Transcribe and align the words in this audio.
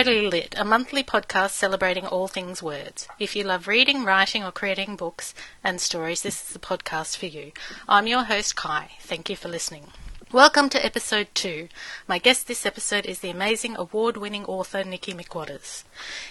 Totally 0.00 0.30
Lit, 0.30 0.54
a 0.56 0.64
monthly 0.64 1.04
podcast 1.04 1.50
celebrating 1.50 2.06
all 2.06 2.26
things 2.26 2.62
words. 2.62 3.06
If 3.18 3.36
you 3.36 3.44
love 3.44 3.68
reading, 3.68 4.02
writing, 4.02 4.42
or 4.42 4.50
creating 4.50 4.96
books 4.96 5.34
and 5.62 5.78
stories, 5.78 6.22
this 6.22 6.42
is 6.42 6.54
the 6.54 6.58
podcast 6.58 7.18
for 7.18 7.26
you. 7.26 7.52
I'm 7.86 8.06
your 8.06 8.22
host, 8.22 8.56
Ky. 8.56 8.96
Thank 9.00 9.28
you 9.28 9.36
for 9.36 9.50
listening. 9.50 9.88
Welcome 10.32 10.70
to 10.70 10.82
episode 10.82 11.28
two. 11.34 11.68
My 12.08 12.16
guest 12.16 12.48
this 12.48 12.64
episode 12.64 13.04
is 13.04 13.18
the 13.18 13.28
amazing 13.28 13.76
award 13.76 14.16
winning 14.16 14.46
author 14.46 14.84
Nikki 14.84 15.12
McWatters. 15.12 15.84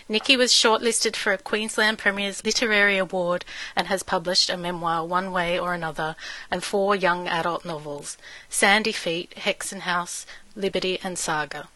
Nikki 0.07 0.35
was 0.35 0.51
shortlisted 0.51 1.15
for 1.15 1.31
a 1.31 1.37
Queensland 1.37 1.99
Premier's 1.99 2.43
Literary 2.43 2.97
Award 2.97 3.45
and 3.75 3.85
has 3.85 4.01
published 4.01 4.49
a 4.49 4.57
memoir, 4.57 5.05
One 5.05 5.31
Way 5.31 5.59
or 5.59 5.75
Another, 5.75 6.15
and 6.49 6.63
four 6.63 6.95
young 6.95 7.27
adult 7.27 7.65
novels 7.65 8.17
Sandy 8.49 8.93
Feet, 8.93 9.35
Hexenhaus, 9.37 10.25
Liberty, 10.55 10.99
and 11.03 11.19
Saga. 11.19 11.67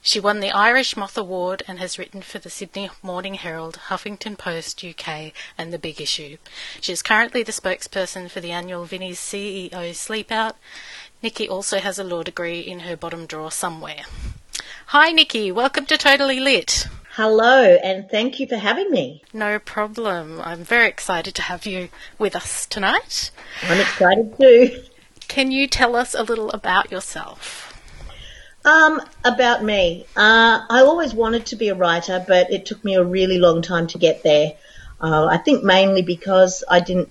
She 0.00 0.20
won 0.20 0.40
the 0.40 0.50
Irish 0.50 0.96
Moth 0.96 1.16
Award 1.16 1.62
and 1.66 1.78
has 1.78 1.98
written 1.98 2.22
for 2.22 2.38
the 2.38 2.50
Sydney 2.50 2.90
Morning 3.02 3.34
Herald, 3.34 3.78
Huffington 3.88 4.36
Post 4.36 4.84
UK, 4.84 5.32
and 5.56 5.72
The 5.72 5.78
Big 5.78 6.00
Issue. 6.00 6.36
She 6.80 6.92
is 6.92 7.02
currently 7.02 7.42
the 7.42 7.52
spokesperson 7.52 8.30
for 8.30 8.40
the 8.40 8.52
annual 8.52 8.84
Vinnie's 8.84 9.18
CEO 9.18 9.70
Sleepout. 9.70 10.54
Nikki 11.22 11.48
also 11.48 11.78
has 11.78 11.98
a 11.98 12.04
law 12.04 12.22
degree 12.22 12.60
in 12.60 12.80
her 12.80 12.96
bottom 12.96 13.26
drawer 13.26 13.50
somewhere. 13.50 14.02
Hi, 14.88 15.10
Nikki. 15.10 15.50
Welcome 15.50 15.86
to 15.86 15.96
Totally 15.96 16.38
Lit. 16.38 16.86
Hello, 17.16 17.62
and 17.62 18.10
thank 18.10 18.40
you 18.40 18.46
for 18.46 18.56
having 18.56 18.90
me. 18.90 19.22
No 19.32 19.58
problem. 19.58 20.40
I'm 20.40 20.64
very 20.64 20.88
excited 20.88 21.34
to 21.36 21.42
have 21.42 21.64
you 21.64 21.88
with 22.18 22.34
us 22.36 22.66
tonight. 22.66 23.30
I'm 23.62 23.80
excited 23.80 24.36
too. 24.36 24.82
Can 25.28 25.50
you 25.50 25.66
tell 25.66 25.96
us 25.96 26.14
a 26.14 26.22
little 26.22 26.50
about 26.50 26.90
yourself? 26.90 27.63
Um, 28.64 29.02
about 29.22 29.62
me. 29.62 30.06
Uh, 30.16 30.64
I 30.70 30.80
always 30.80 31.12
wanted 31.12 31.46
to 31.46 31.56
be 31.56 31.68
a 31.68 31.74
writer, 31.74 32.24
but 32.26 32.50
it 32.50 32.64
took 32.64 32.82
me 32.82 32.94
a 32.94 33.04
really 33.04 33.38
long 33.38 33.60
time 33.60 33.88
to 33.88 33.98
get 33.98 34.22
there. 34.22 34.54
Uh, 34.98 35.26
I 35.26 35.36
think 35.36 35.62
mainly 35.62 36.00
because 36.00 36.64
I 36.68 36.80
didn't, 36.80 37.10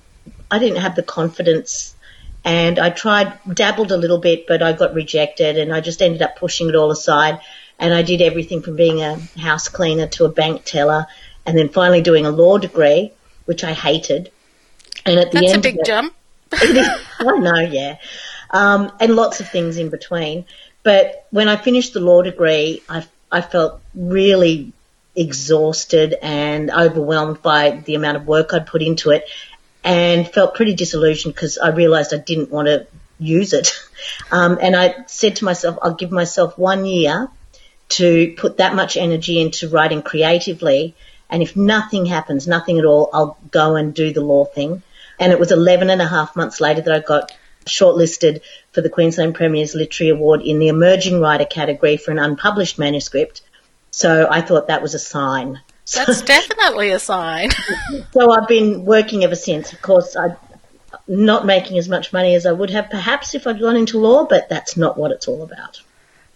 I 0.50 0.58
didn't 0.58 0.80
have 0.80 0.96
the 0.96 1.04
confidence, 1.04 1.96
and 2.44 2.80
I 2.80 2.90
tried, 2.90 3.38
dabbled 3.54 3.92
a 3.92 3.98
little 3.98 4.18
bit, 4.18 4.48
but 4.48 4.64
I 4.64 4.74
got 4.74 4.96
rejected, 4.96 5.60
and 5.60 5.72
I 5.72 5.80
just 5.80 6.02
ended 6.02 6.24
up 6.24 6.38
pushing 6.38 6.70
it 6.70 6.76
all 6.76 6.90
aside. 6.90 7.40
And 7.78 7.94
I 7.94 8.02
did 8.02 8.22
everything 8.22 8.64
from 8.64 8.76
being 8.76 9.02
a 9.02 9.20
house 9.40 9.68
cleaner 9.68 10.08
to 10.08 10.26
a 10.26 10.30
bank 10.30 10.64
teller, 10.66 11.06
and 11.46 11.56
then 11.56 11.70
finally 11.70 12.02
doing 12.02 12.26
a 12.26 12.32
law 12.32 12.58
degree, 12.58 13.12
which 13.46 13.64
I 13.64 13.74
hated. 13.74 14.32
And 15.06 15.20
at 15.20 15.32
the 15.32 15.38
end. 15.38 15.46
That's 15.46 15.54
end, 15.54 15.66
a 15.66 15.70
big 15.70 15.80
it, 15.80 15.86
jump. 15.86 16.16
I 16.54 17.38
know, 17.38 17.60
yeah, 17.60 17.98
um, 18.50 18.92
and 19.00 19.16
lots 19.16 19.40
of 19.40 19.50
things 19.50 19.78
in 19.78 19.90
between. 19.90 20.46
But 20.84 21.26
when 21.32 21.48
I 21.48 21.56
finished 21.56 21.94
the 21.94 22.02
law 22.02 22.22
degree, 22.22 22.84
I, 22.88 23.06
I 23.32 23.42
felt 23.42 23.82
really 23.96 24.74
exhausted 25.16 26.16
and 26.22 26.72
overwhelmed 26.72 27.42
by 27.42 27.82
the 27.86 27.96
amount 27.96 28.18
of 28.18 28.28
work 28.28 28.54
I'd 28.54 28.68
put 28.68 28.82
into 28.82 29.12
it 29.12 29.26
and 29.84 30.28
felt 30.28 30.56
pretty 30.56 30.74
disillusioned 30.76 31.34
because 31.34 31.58
I 31.58 31.70
realized 31.70 32.14
I 32.14 32.18
didn't 32.18 32.52
want 32.52 32.68
to 32.68 32.88
use 33.20 33.54
it. 33.54 33.72
Um, 34.32 34.60
and 34.62 34.76
I 34.76 35.06
said 35.08 35.38
to 35.38 35.46
myself, 35.46 35.78
I'll 35.82 35.94
give 35.94 36.12
myself 36.12 36.58
one 36.58 36.86
year 36.86 37.30
to 37.90 38.34
put 38.36 38.58
that 38.58 38.76
much 38.76 38.98
energy 38.98 39.40
into 39.40 39.70
writing 39.70 40.02
creatively. 40.02 40.94
And 41.30 41.42
if 41.42 41.56
nothing 41.56 42.06
happens, 42.06 42.46
nothing 42.46 42.80
at 42.80 42.86
all, 42.86 43.10
I'll 43.14 43.38
go 43.50 43.78
and 43.78 43.94
do 43.94 44.12
the 44.12 44.20
law 44.20 44.44
thing. 44.44 44.84
And 45.20 45.32
it 45.32 45.40
was 45.40 45.54
11 45.54 45.90
and 45.90 46.02
a 46.02 46.08
half 46.08 46.36
months 46.36 46.60
later 46.60 46.82
that 46.82 46.94
I 46.94 47.00
got 47.00 47.32
shortlisted 47.66 48.42
for 48.72 48.82
the 48.82 48.90
Queensland 48.90 49.36
Premier's 49.36 49.76
Literary 49.76 50.12
Award 50.12 50.42
in 50.42 50.60
the 50.60 50.68
Emerging 50.68 51.20
Writer 51.20 51.46
category 51.46 51.98
for 51.98 52.12
an 52.12 52.20
unpublished 52.20 52.80
manuscript. 52.80 53.42
So 53.92 54.28
I 54.30 54.42
thought 54.42 54.68
that 54.68 54.82
was 54.82 54.94
a 54.94 55.00
sign. 55.00 55.62
That's 55.94 56.22
definitely 56.24 56.90
a 56.90 57.00
sign. 57.00 57.52
so 58.12 58.32
I've 58.32 58.48
been 58.48 58.86
working 58.86 59.24
ever 59.24 59.36
since. 59.36 59.74
Of 59.74 59.82
course, 59.82 60.16
I'm 60.16 60.36
not 61.08 61.46
making 61.46 61.78
as 61.78 61.90
much 61.90 62.14
money 62.14 62.36
as 62.36 62.46
I 62.46 62.52
would 62.52 62.70
have 62.70 62.90
perhaps 62.90 63.36
if 63.36 63.46
I'd 63.46 63.60
gone 63.60 63.76
into 63.76 64.00
law, 64.00 64.26
but 64.26 64.50
that's 64.50 64.78
not 64.78 64.98
what 64.98 65.12
it's 65.12 65.28
all 65.28 65.44
about. 65.44 65.82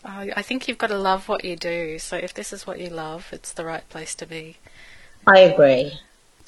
Oh, 0.06 0.30
I 0.36 0.42
think 0.42 0.68
you've 0.68 0.78
got 0.78 0.88
to 0.88 0.98
love 0.98 1.28
what 1.28 1.44
you 1.44 1.56
do. 1.56 2.00
So 2.00 2.16
if 2.16 2.34
this 2.34 2.54
is 2.54 2.66
what 2.66 2.80
you 2.80 2.90
love, 2.90 3.30
it's 3.32 3.52
the 3.52 3.66
right 3.66 3.88
place 3.90 4.16
to 4.16 4.26
be. 4.26 4.58
I 5.26 5.40
agree. 5.40 6.00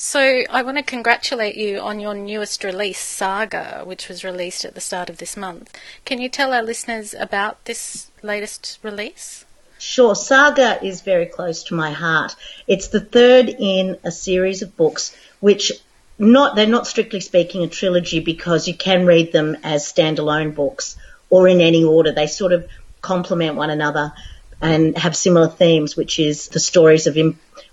So 0.02 0.44
I 0.50 0.62
want 0.62 0.78
to 0.78 0.84
congratulate 0.84 1.58
you 1.58 1.80
on 1.80 2.00
your 2.00 2.14
newest 2.14 2.64
release, 2.64 3.00
Saga, 3.00 3.82
which 3.84 4.08
was 4.08 4.24
released 4.24 4.64
at 4.64 4.74
the 4.74 4.80
start 4.80 5.10
of 5.10 5.18
this 5.18 5.36
month. 5.36 5.78
Can 6.06 6.22
you 6.22 6.30
tell 6.30 6.54
our 6.54 6.64
listeners 6.64 7.14
about 7.14 7.66
this 7.66 8.10
latest 8.24 8.80
release? 8.82 9.44
Sure. 9.78 10.16
Saga 10.16 10.82
is 10.82 11.02
very 11.02 11.26
close 11.26 11.64
to 11.64 11.76
my 11.76 11.92
heart. 11.92 12.34
It's 12.66 12.88
the 12.88 13.02
third 13.02 13.50
in 13.50 13.98
a 14.06 14.10
series 14.10 14.62
of 14.62 14.78
books 14.78 15.14
which 15.42 15.74
not 16.18 16.56
they're 16.56 16.66
not 16.66 16.88
strictly 16.88 17.20
speaking 17.20 17.64
a 17.64 17.68
trilogy 17.68 18.22
because 18.22 18.70
you 18.70 18.76
can 18.76 19.06
read 19.06 19.34
them 19.34 19.58
as 19.64 19.84
standalone 19.84 20.56
books 20.56 20.96
or 21.30 21.50
in 21.50 21.60
any 21.60 21.84
order. 21.84 22.14
They 22.14 22.28
sort 22.28 22.54
of 22.54 22.66
complement 23.02 23.58
one 23.58 23.70
another 23.70 24.14
and 24.62 24.98
have 24.98 25.14
similar 25.14 25.50
themes, 25.50 25.98
which 25.98 26.20
is 26.20 26.48
the 26.48 26.62
stories 26.62 27.06
of 27.06 27.18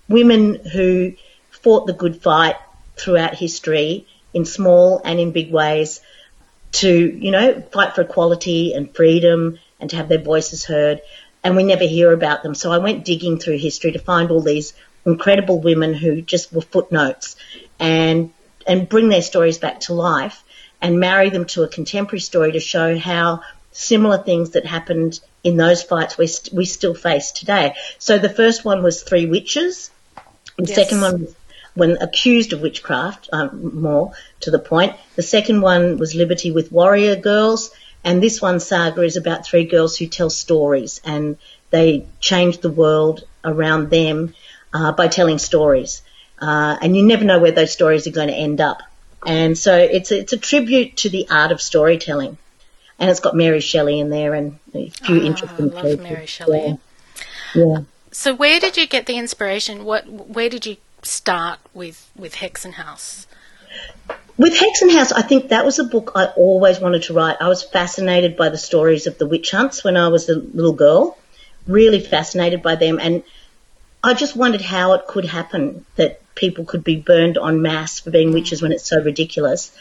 women 0.09 0.55
who 0.57 1.13
fought 1.67 1.89
the 1.89 1.93
good 1.93 2.23
fight 2.23 2.55
throughout 2.95 3.35
history 3.35 4.07
in 4.33 4.45
small 4.45 5.03
and 5.05 5.19
in 5.19 5.33
big 5.33 5.51
ways 5.51 6.01
to, 6.71 6.89
you 6.89 7.33
know, 7.33 7.61
fight 7.73 7.93
for 7.93 8.03
equality 8.03 8.73
and 8.73 8.95
freedom 8.95 9.59
and 9.81 9.91
to 9.91 9.97
have 9.97 10.09
their 10.09 10.21
voices 10.21 10.65
heard. 10.65 11.03
And 11.43 11.57
we 11.57 11.65
never 11.65 11.83
hear 11.83 12.13
about 12.13 12.45
them. 12.45 12.55
So 12.55 12.71
I 12.71 12.79
went 12.79 13.05
digging 13.05 13.41
through 13.41 13.59
history 13.59 13.91
to 13.91 13.99
find 13.99 14.31
all 14.31 14.43
these 14.43 14.75
incredible 15.05 15.59
women 15.59 15.93
who 15.93 16.23
just 16.23 16.53
were 16.53 16.61
footnotes 16.61 17.35
and, 17.81 18.33
and 18.65 18.89
bring 18.89 19.09
their 19.09 19.21
stories 19.21 19.59
back 19.59 19.81
to 19.81 19.93
life 19.93 20.45
and 20.81 21.01
marry 21.01 21.31
them 21.31 21.47
to 21.47 21.65
a 21.65 21.69
contemporary 21.69 22.21
story 22.21 22.53
to 22.53 22.61
show 22.61 22.97
how 22.97 23.43
similar 23.73 24.19
things 24.19 24.51
that 24.51 24.67
happened 24.67 25.19
in 25.43 25.57
those 25.57 25.83
fights 25.83 26.17
we, 26.17 26.29
st- 26.29 26.55
we 26.55 26.65
still 26.65 26.95
face 26.95 27.33
today. 27.33 27.75
So 27.99 28.19
the 28.19 28.29
first 28.29 28.65
one 28.65 28.85
was 28.85 29.03
Three 29.03 29.27
Witches. 29.27 29.91
The 30.59 30.67
yes. 30.67 30.77
second 30.77 31.01
one 31.01 31.21
was 31.23 31.35
when 31.77 31.99
accused 32.01 32.53
of 32.53 32.61
witchcraft, 32.61 33.29
um, 33.33 33.81
more 33.81 34.13
to 34.41 34.51
the 34.51 34.59
point. 34.59 34.97
The 35.15 35.23
second 35.23 35.61
one 35.61 35.99
was 35.99 36.15
Liberty 36.15 36.51
with 36.51 36.73
Warrior 36.73 37.17
Girls, 37.17 37.71
and 38.07 38.23
this 38.23 38.41
one, 38.41 38.61
Saga, 38.61 39.03
is 39.03 39.17
about 39.17 39.45
three 39.45 39.65
girls 39.65 39.97
who 39.97 40.07
tell 40.07 40.31
stories 40.31 41.01
and 41.05 41.37
they 41.71 42.07
change 42.21 42.59
the 42.59 42.71
world 42.71 43.25
around 43.45 43.91
them 43.91 44.33
uh, 44.73 44.93
by 44.93 45.09
telling 45.09 45.39
stories. 45.39 46.03
Uh, 46.41 46.77
and 46.81 46.97
you 46.97 47.05
never 47.05 47.25
know 47.25 47.41
where 47.41 47.51
those 47.51 47.73
stories 47.73 48.07
are 48.07 48.13
going 48.13 48.29
to 48.29 48.35
end 48.35 48.61
up. 48.61 48.83
And 49.27 49.59
so 49.59 49.77
it's 49.77 50.13
a, 50.13 50.21
it's 50.21 50.33
a 50.33 50.37
tribute 50.37 50.99
to 50.99 51.09
the 51.09 51.27
art 51.31 51.51
of 51.51 51.61
storytelling. 51.61 52.39
And 52.99 53.11
it's 53.11 53.21
got 53.21 53.35
Mary 53.35 53.61
Shelley 53.61 53.99
in 53.99 54.09
there 54.09 54.35
and 54.35 54.59
a 54.73 54.89
few 54.89 55.21
oh, 55.21 55.25
interesting 55.25 55.71
people. 55.71 55.97
Mary 55.97 56.27
Shelley. 56.27 56.79
Yeah. 57.55 57.65
yeah. 57.65 57.79
So 58.13 58.35
where 58.35 58.61
did 58.61 58.77
you 58.77 58.87
get 58.87 59.07
the 59.07 59.19
inspiration? 59.19 59.85
What 59.85 60.09
where 60.09 60.49
did 60.49 60.65
you 60.65 60.77
start 61.07 61.59
with 61.75 62.11
with 62.17 62.35
Hexenhaus? 62.35 63.27
With 64.39 64.55
Hexenhaus, 64.55 65.13
I 65.13 65.23
think 65.23 65.49
that 65.49 65.65
was 65.65 65.79
a 65.79 65.85
book 65.85 66.13
I 66.15 66.27
always 66.27 66.79
wanted 66.79 67.05
to 67.05 67.15
write. 67.15 67.39
I 67.41 67.49
was 67.49 67.63
fascinated 67.63 68.37
by 68.37 68.51
the 68.51 68.59
stories 68.59 69.07
of 69.07 69.17
the 69.17 69.27
witch 69.27 69.51
hunts 69.51 69.83
when 69.83 69.97
I 69.97 70.09
was 70.09 70.29
a 70.29 70.35
little 70.35 70.75
girl, 70.75 71.17
really 71.67 72.01
fascinated 72.01 72.63
by 72.63 72.75
them, 72.75 72.99
and 73.01 73.23
I 74.05 74.15
just 74.15 74.37
wondered 74.37 74.61
how 74.61 74.93
it 74.93 75.07
could 75.07 75.25
happen 75.25 75.87
that 75.97 76.21
people 76.35 76.65
could 76.65 76.85
be 76.85 76.97
burned 76.97 77.39
en 77.39 77.63
masse 77.63 78.01
for 78.01 78.11
being 78.11 78.33
witches 78.33 78.61
when 78.61 78.73
it's 78.73 78.89
so 78.89 79.01
ridiculous. 79.01 79.73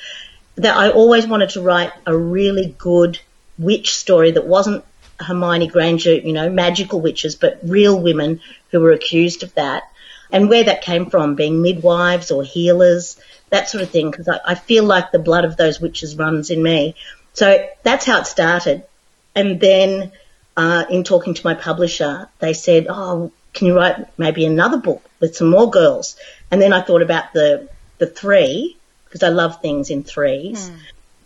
That 0.55 0.77
I 0.77 0.89
always 0.89 1.27
wanted 1.27 1.49
to 1.49 1.61
write 1.61 1.91
a 2.05 2.17
really 2.17 2.73
good 2.77 3.19
witch 3.59 3.93
story 3.93 4.31
that 4.31 4.47
wasn't 4.47 4.85
Hermione 5.19 5.67
Granger, 5.67 6.13
you 6.13 6.33
know, 6.33 6.49
magical 6.49 7.01
witches, 7.01 7.35
but 7.35 7.59
real 7.63 7.99
women 7.99 8.39
who 8.71 8.79
were 8.79 8.91
accused 8.91 9.43
of 9.43 9.53
that 9.55 9.83
and 10.31 10.49
where 10.49 10.63
that 10.63 10.81
came 10.81 11.09
from, 11.09 11.35
being 11.35 11.61
midwives 11.61 12.31
or 12.31 12.43
healers, 12.43 13.19
that 13.49 13.69
sort 13.69 13.83
of 13.83 13.89
thing, 13.89 14.11
because 14.11 14.27
I, 14.27 14.39
I 14.45 14.55
feel 14.55 14.83
like 14.83 15.11
the 15.11 15.19
blood 15.19 15.45
of 15.45 15.57
those 15.57 15.79
witches 15.79 16.15
runs 16.15 16.49
in 16.49 16.61
me. 16.61 16.95
So 17.33 17.67
that's 17.83 18.05
how 18.05 18.19
it 18.21 18.27
started. 18.27 18.83
And 19.35 19.59
then 19.59 20.11
uh, 20.57 20.85
in 20.89 21.03
talking 21.03 21.33
to 21.33 21.45
my 21.45 21.53
publisher, 21.53 22.29
they 22.39 22.53
said, 22.53 22.87
"Oh, 22.89 23.31
can 23.53 23.67
you 23.67 23.75
write 23.75 24.17
maybe 24.17 24.45
another 24.45 24.77
book 24.77 25.03
with 25.19 25.35
some 25.35 25.49
more 25.49 25.69
girls?" 25.69 26.15
And 26.49 26.61
then 26.61 26.73
I 26.73 26.81
thought 26.81 27.01
about 27.01 27.33
the 27.33 27.69
the 27.97 28.07
three 28.07 28.77
because 29.05 29.23
I 29.23 29.29
love 29.29 29.61
things 29.61 29.89
in 29.89 30.03
threes. 30.03 30.67
Hmm. 30.67 30.75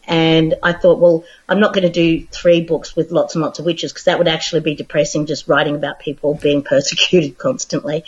And 0.07 0.55
I 0.63 0.73
thought, 0.73 0.97
well, 0.97 1.23
I'm 1.47 1.59
not 1.59 1.71
going 1.71 1.83
to 1.83 1.91
do 1.91 2.25
three 2.25 2.61
books 2.61 2.95
with 2.95 3.11
lots 3.11 3.35
and 3.35 3.43
lots 3.43 3.59
of 3.59 3.65
witches 3.65 3.93
because 3.93 4.05
that 4.05 4.17
would 4.17 4.27
actually 4.27 4.61
be 4.61 4.73
depressing 4.73 5.27
just 5.27 5.47
writing 5.47 5.75
about 5.75 5.99
people 5.99 6.33
being 6.33 6.63
persecuted 6.73 7.37
constantly. 7.37 8.05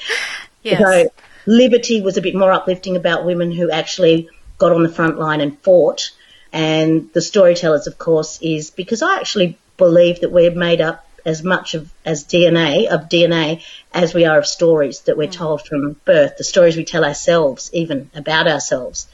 Yes. 0.64 0.80
So 0.80 1.10
Liberty 1.46 2.02
was 2.02 2.18
a 2.18 2.22
bit 2.22 2.36
more 2.36 2.52
uplifting 2.52 2.96
about 2.96 3.26
women 3.26 3.52
who 3.52 3.72
actually 3.72 4.30
got 4.58 4.72
on 4.72 4.84
the 4.84 4.90
front 4.90 5.18
line 5.18 5.42
and 5.42 5.60
fought. 5.62 6.12
And 6.54 7.12
the 7.14 7.22
storytellers, 7.22 7.88
of 7.88 7.98
course, 7.98 8.40
is 8.42 8.72
because 8.72 9.02
I 9.02 9.18
actually 9.18 9.58
believe 9.78 10.22
that 10.22 10.32
we're 10.32 10.52
made 10.52 10.82
up 10.82 11.08
as 11.26 11.44
much 11.44 11.76
of 11.76 11.92
as 12.06 12.24
DNA 12.24 12.88
of 12.88 13.10
DNA 13.10 13.64
as 13.94 14.14
we 14.14 14.26
are 14.26 14.40
of 14.40 14.48
stories 14.48 15.02
that 15.02 15.18
we're 15.18 15.28
mm. 15.28 15.34
told 15.34 15.66
from 15.66 15.96
birth, 16.06 16.38
the 16.38 16.44
stories 16.44 16.76
we 16.76 16.84
tell 16.84 17.06
ourselves, 17.06 17.70
even 17.74 18.10
about 18.16 18.48
ourselves. 18.48 19.08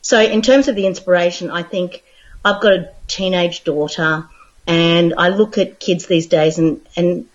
So, 0.00 0.20
in 0.20 0.42
terms 0.42 0.68
of 0.68 0.76
the 0.76 0.86
inspiration, 0.86 1.50
I 1.50 1.62
think 1.62 2.02
I've 2.44 2.60
got 2.60 2.72
a 2.72 2.90
teenage 3.08 3.64
daughter, 3.64 4.26
and 4.66 5.14
I 5.16 5.28
look 5.28 5.58
at 5.58 5.80
kids 5.80 6.06
these 6.06 6.26
days, 6.26 6.58
and 6.58 6.80
and 6.96 7.26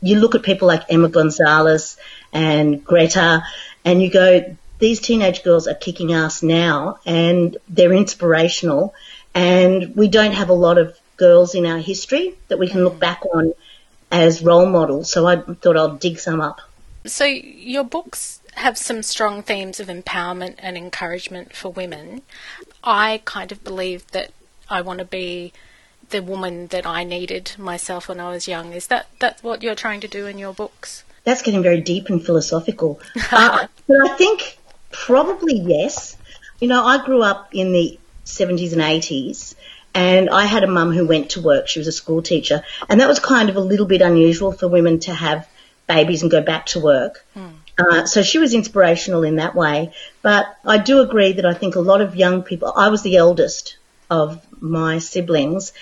you 0.00 0.18
look 0.18 0.34
at 0.34 0.42
people 0.42 0.68
like 0.68 0.84
Emma 0.88 1.08
Gonzalez 1.08 1.96
and 2.32 2.84
Greta, 2.84 3.42
and 3.84 4.02
you 4.02 4.10
go, 4.10 4.56
these 4.78 5.00
teenage 5.00 5.42
girls 5.42 5.66
are 5.66 5.74
kicking 5.74 6.12
ass 6.12 6.42
now, 6.42 6.98
and 7.04 7.56
they're 7.68 7.92
inspirational, 7.92 8.94
and 9.34 9.96
we 9.96 10.08
don't 10.08 10.32
have 10.32 10.50
a 10.50 10.54
lot 10.54 10.78
of 10.78 10.96
girls 11.16 11.54
in 11.54 11.66
our 11.66 11.78
history 11.78 12.34
that 12.46 12.58
we 12.58 12.68
can 12.68 12.84
look 12.84 12.98
back 12.98 13.24
on 13.34 13.54
as 14.10 14.42
role 14.42 14.66
models. 14.66 15.10
So 15.10 15.26
I 15.26 15.36
thought 15.36 15.76
I'll 15.76 15.96
dig 15.96 16.18
some 16.18 16.40
up. 16.40 16.60
So 17.04 17.24
your 17.24 17.84
books 17.84 18.40
have 18.54 18.78
some 18.78 19.02
strong 19.02 19.42
themes 19.42 19.80
of 19.80 19.88
empowerment 19.88 20.54
and 20.58 20.76
encouragement 20.76 21.54
for 21.54 21.70
women. 21.70 22.22
I 22.82 23.22
kind 23.24 23.52
of 23.52 23.62
believe 23.64 24.06
that 24.12 24.32
I 24.68 24.80
want 24.80 24.98
to 24.98 25.04
be 25.04 25.52
the 26.10 26.22
woman 26.22 26.68
that 26.68 26.86
I 26.86 27.04
needed 27.04 27.52
myself 27.58 28.08
when 28.08 28.20
I 28.20 28.30
was 28.30 28.48
young. 28.48 28.72
Is 28.72 28.86
that 28.88 29.06
that 29.20 29.38
what 29.42 29.62
you're 29.62 29.74
trying 29.74 30.00
to 30.00 30.08
do 30.08 30.26
in 30.26 30.38
your 30.38 30.52
books? 30.52 31.04
That's 31.24 31.42
getting 31.42 31.62
very 31.62 31.80
deep 31.80 32.08
and 32.08 32.24
philosophical. 32.24 33.00
uh, 33.30 33.66
but 33.86 33.96
I 34.10 34.16
think 34.16 34.58
probably 34.90 35.58
yes. 35.58 36.16
You 36.60 36.68
know, 36.68 36.84
I 36.84 37.04
grew 37.04 37.22
up 37.22 37.50
in 37.52 37.72
the 37.72 37.98
70s 38.24 38.72
and 38.72 38.82
80s 38.82 39.54
and 39.94 40.28
I 40.30 40.44
had 40.44 40.64
a 40.64 40.66
mum 40.66 40.92
who 40.92 41.06
went 41.06 41.30
to 41.30 41.40
work. 41.40 41.68
She 41.68 41.78
was 41.78 41.88
a 41.88 41.92
school 41.92 42.22
teacher. 42.22 42.62
And 42.88 43.00
that 43.00 43.08
was 43.08 43.20
kind 43.20 43.48
of 43.48 43.56
a 43.56 43.60
little 43.60 43.86
bit 43.86 44.02
unusual 44.02 44.52
for 44.52 44.68
women 44.68 45.00
to 45.00 45.14
have 45.14 45.48
babies 45.86 46.22
and 46.22 46.30
go 46.30 46.42
back 46.42 46.66
to 46.66 46.80
work. 46.80 47.24
Mm. 47.36 47.52
Uh, 47.78 48.06
so 48.06 48.22
she 48.22 48.38
was 48.38 48.54
inspirational 48.54 49.22
in 49.22 49.36
that 49.36 49.54
way. 49.54 49.92
But 50.22 50.56
I 50.64 50.78
do 50.78 51.00
agree 51.00 51.32
that 51.32 51.46
I 51.46 51.54
think 51.54 51.76
a 51.76 51.80
lot 51.80 52.00
of 52.00 52.16
young 52.16 52.42
people, 52.42 52.72
I 52.74 52.88
was 52.88 53.02
the 53.02 53.16
eldest 53.16 53.77
of 54.10 54.44
my 54.60 54.98
siblings. 54.98 55.72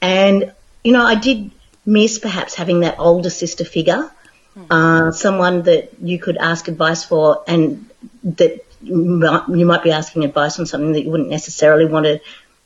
And, 0.00 0.52
you 0.84 0.92
know, 0.92 1.04
I 1.04 1.14
did 1.14 1.50
miss 1.84 2.18
perhaps 2.18 2.54
having 2.54 2.80
that 2.80 2.98
older 2.98 3.30
sister 3.30 3.64
figure, 3.64 4.10
mm. 4.56 4.66
uh, 4.70 5.12
someone 5.12 5.62
that 5.62 6.00
you 6.00 6.18
could 6.18 6.36
ask 6.36 6.68
advice 6.68 7.04
for 7.04 7.44
and 7.46 7.88
that 8.24 8.64
you 8.82 9.66
might 9.66 9.82
be 9.82 9.90
asking 9.90 10.24
advice 10.24 10.58
on 10.58 10.66
something 10.66 10.92
that 10.92 11.02
you 11.02 11.10
wouldn't 11.10 11.30
necessarily 11.30 11.86
want 11.86 12.06
to 12.06 12.20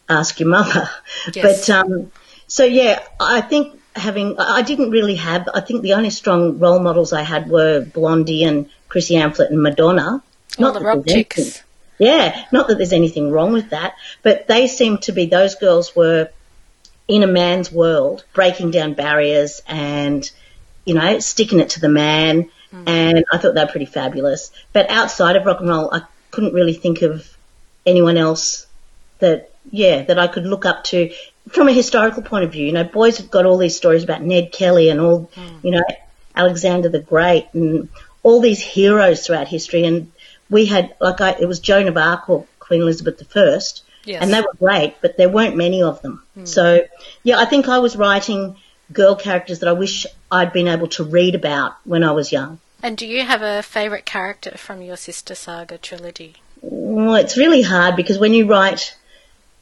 ask 0.08 0.40
your 0.40 0.48
mother. 0.48 0.88
Yes. 1.32 1.68
But 1.68 1.70
um, 1.70 2.12
so 2.46 2.64
yeah, 2.64 3.00
I 3.18 3.40
think 3.40 3.80
having 3.94 4.38
I 4.38 4.62
didn't 4.62 4.90
really 4.90 5.16
have. 5.16 5.48
I 5.54 5.60
think 5.60 5.82
the 5.82 5.94
only 5.94 6.10
strong 6.10 6.58
role 6.58 6.80
models 6.80 7.12
I 7.12 7.22
had 7.22 7.48
were 7.48 7.80
Blondie 7.80 8.44
and 8.44 8.68
Chrissy 8.88 9.14
Amphlett 9.14 9.50
and 9.50 9.62
Madonna. 9.62 10.22
Not 10.58 10.74
the 10.74 10.80
rock 10.80 11.06
chicks. 11.06 11.62
Yeah, 12.00 12.46
not 12.50 12.68
that 12.68 12.78
there's 12.78 12.94
anything 12.94 13.30
wrong 13.30 13.52
with 13.52 13.70
that, 13.70 13.94
but 14.22 14.48
they 14.48 14.66
seem 14.68 14.98
to 14.98 15.12
be 15.12 15.26
those 15.26 15.54
girls 15.56 15.94
were 15.94 16.30
in 17.06 17.22
a 17.22 17.26
man's 17.26 17.70
world, 17.70 18.24
breaking 18.32 18.70
down 18.70 18.94
barriers 18.94 19.60
and 19.66 20.28
you 20.86 20.94
know 20.94 21.18
sticking 21.18 21.60
it 21.60 21.70
to 21.70 21.80
the 21.80 21.90
man. 21.90 22.50
Mm. 22.72 22.88
And 22.88 23.24
I 23.30 23.36
thought 23.36 23.54
they 23.54 23.62
were 23.62 23.70
pretty 23.70 23.86
fabulous. 23.86 24.50
But 24.72 24.90
outside 24.90 25.36
of 25.36 25.44
rock 25.44 25.60
and 25.60 25.68
roll, 25.68 25.92
I 25.92 26.02
couldn't 26.30 26.54
really 26.54 26.72
think 26.72 27.02
of 27.02 27.28
anyone 27.84 28.16
else 28.16 28.66
that 29.18 29.52
yeah, 29.70 30.02
that 30.04 30.18
I 30.18 30.26
could 30.26 30.46
look 30.46 30.64
up 30.64 30.84
to 30.84 31.12
from 31.50 31.68
a 31.68 31.72
historical 31.72 32.22
point 32.22 32.44
of 32.44 32.52
view. 32.52 32.64
You 32.66 32.72
know, 32.72 32.84
boys 32.84 33.18
have 33.18 33.30
got 33.30 33.44
all 33.44 33.58
these 33.58 33.76
stories 33.76 34.04
about 34.04 34.22
Ned 34.22 34.52
Kelly 34.52 34.88
and 34.88 35.00
all, 35.00 35.30
mm. 35.34 35.64
you 35.64 35.72
know, 35.72 35.82
Alexander 36.34 36.88
the 36.88 37.00
Great 37.00 37.48
and 37.52 37.88
all 38.22 38.40
these 38.40 38.60
heroes 38.60 39.26
throughout 39.26 39.48
history. 39.48 39.84
And 39.84 40.12
we 40.50 40.66
had, 40.66 40.94
like, 41.00 41.20
I, 41.20 41.30
it 41.40 41.46
was 41.46 41.60
Joan 41.60 41.88
of 41.88 41.96
Arc 41.96 42.28
or 42.28 42.46
Queen 42.58 42.82
Elizabeth 42.82 43.22
I. 43.36 43.58
Yes. 44.04 44.22
And 44.22 44.32
they 44.32 44.40
were 44.40 44.54
great, 44.58 44.96
but 45.00 45.16
there 45.16 45.28
weren't 45.28 45.56
many 45.56 45.82
of 45.82 46.02
them. 46.02 46.22
Mm. 46.36 46.48
So, 46.48 46.86
yeah, 47.22 47.38
I 47.38 47.44
think 47.44 47.68
I 47.68 47.78
was 47.78 47.96
writing 47.96 48.56
girl 48.92 49.14
characters 49.14 49.60
that 49.60 49.68
I 49.68 49.72
wish 49.72 50.06
I'd 50.30 50.52
been 50.52 50.68
able 50.68 50.88
to 50.88 51.04
read 51.04 51.34
about 51.34 51.76
when 51.84 52.02
I 52.02 52.12
was 52.12 52.32
young. 52.32 52.58
And 52.82 52.96
do 52.96 53.06
you 53.06 53.24
have 53.24 53.42
a 53.42 53.62
favourite 53.62 54.06
character 54.06 54.56
from 54.56 54.80
your 54.82 54.96
Sister 54.96 55.34
Saga 55.34 55.78
trilogy? 55.78 56.36
Well, 56.62 57.14
it's 57.14 57.36
really 57.36 57.62
hard 57.62 57.94
because 57.94 58.18
when 58.18 58.32
you 58.32 58.46
write 58.46 58.96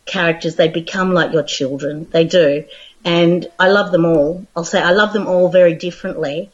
characters, 0.06 0.54
they 0.54 0.68
become 0.68 1.12
like 1.12 1.32
your 1.32 1.42
children. 1.42 2.08
They 2.10 2.24
do. 2.24 2.64
And 3.04 3.46
I 3.58 3.68
love 3.68 3.92
them 3.92 4.04
all. 4.04 4.46
I'll 4.56 4.64
say 4.64 4.80
I 4.80 4.92
love 4.92 5.12
them 5.12 5.26
all 5.26 5.48
very 5.48 5.74
differently. 5.74 6.50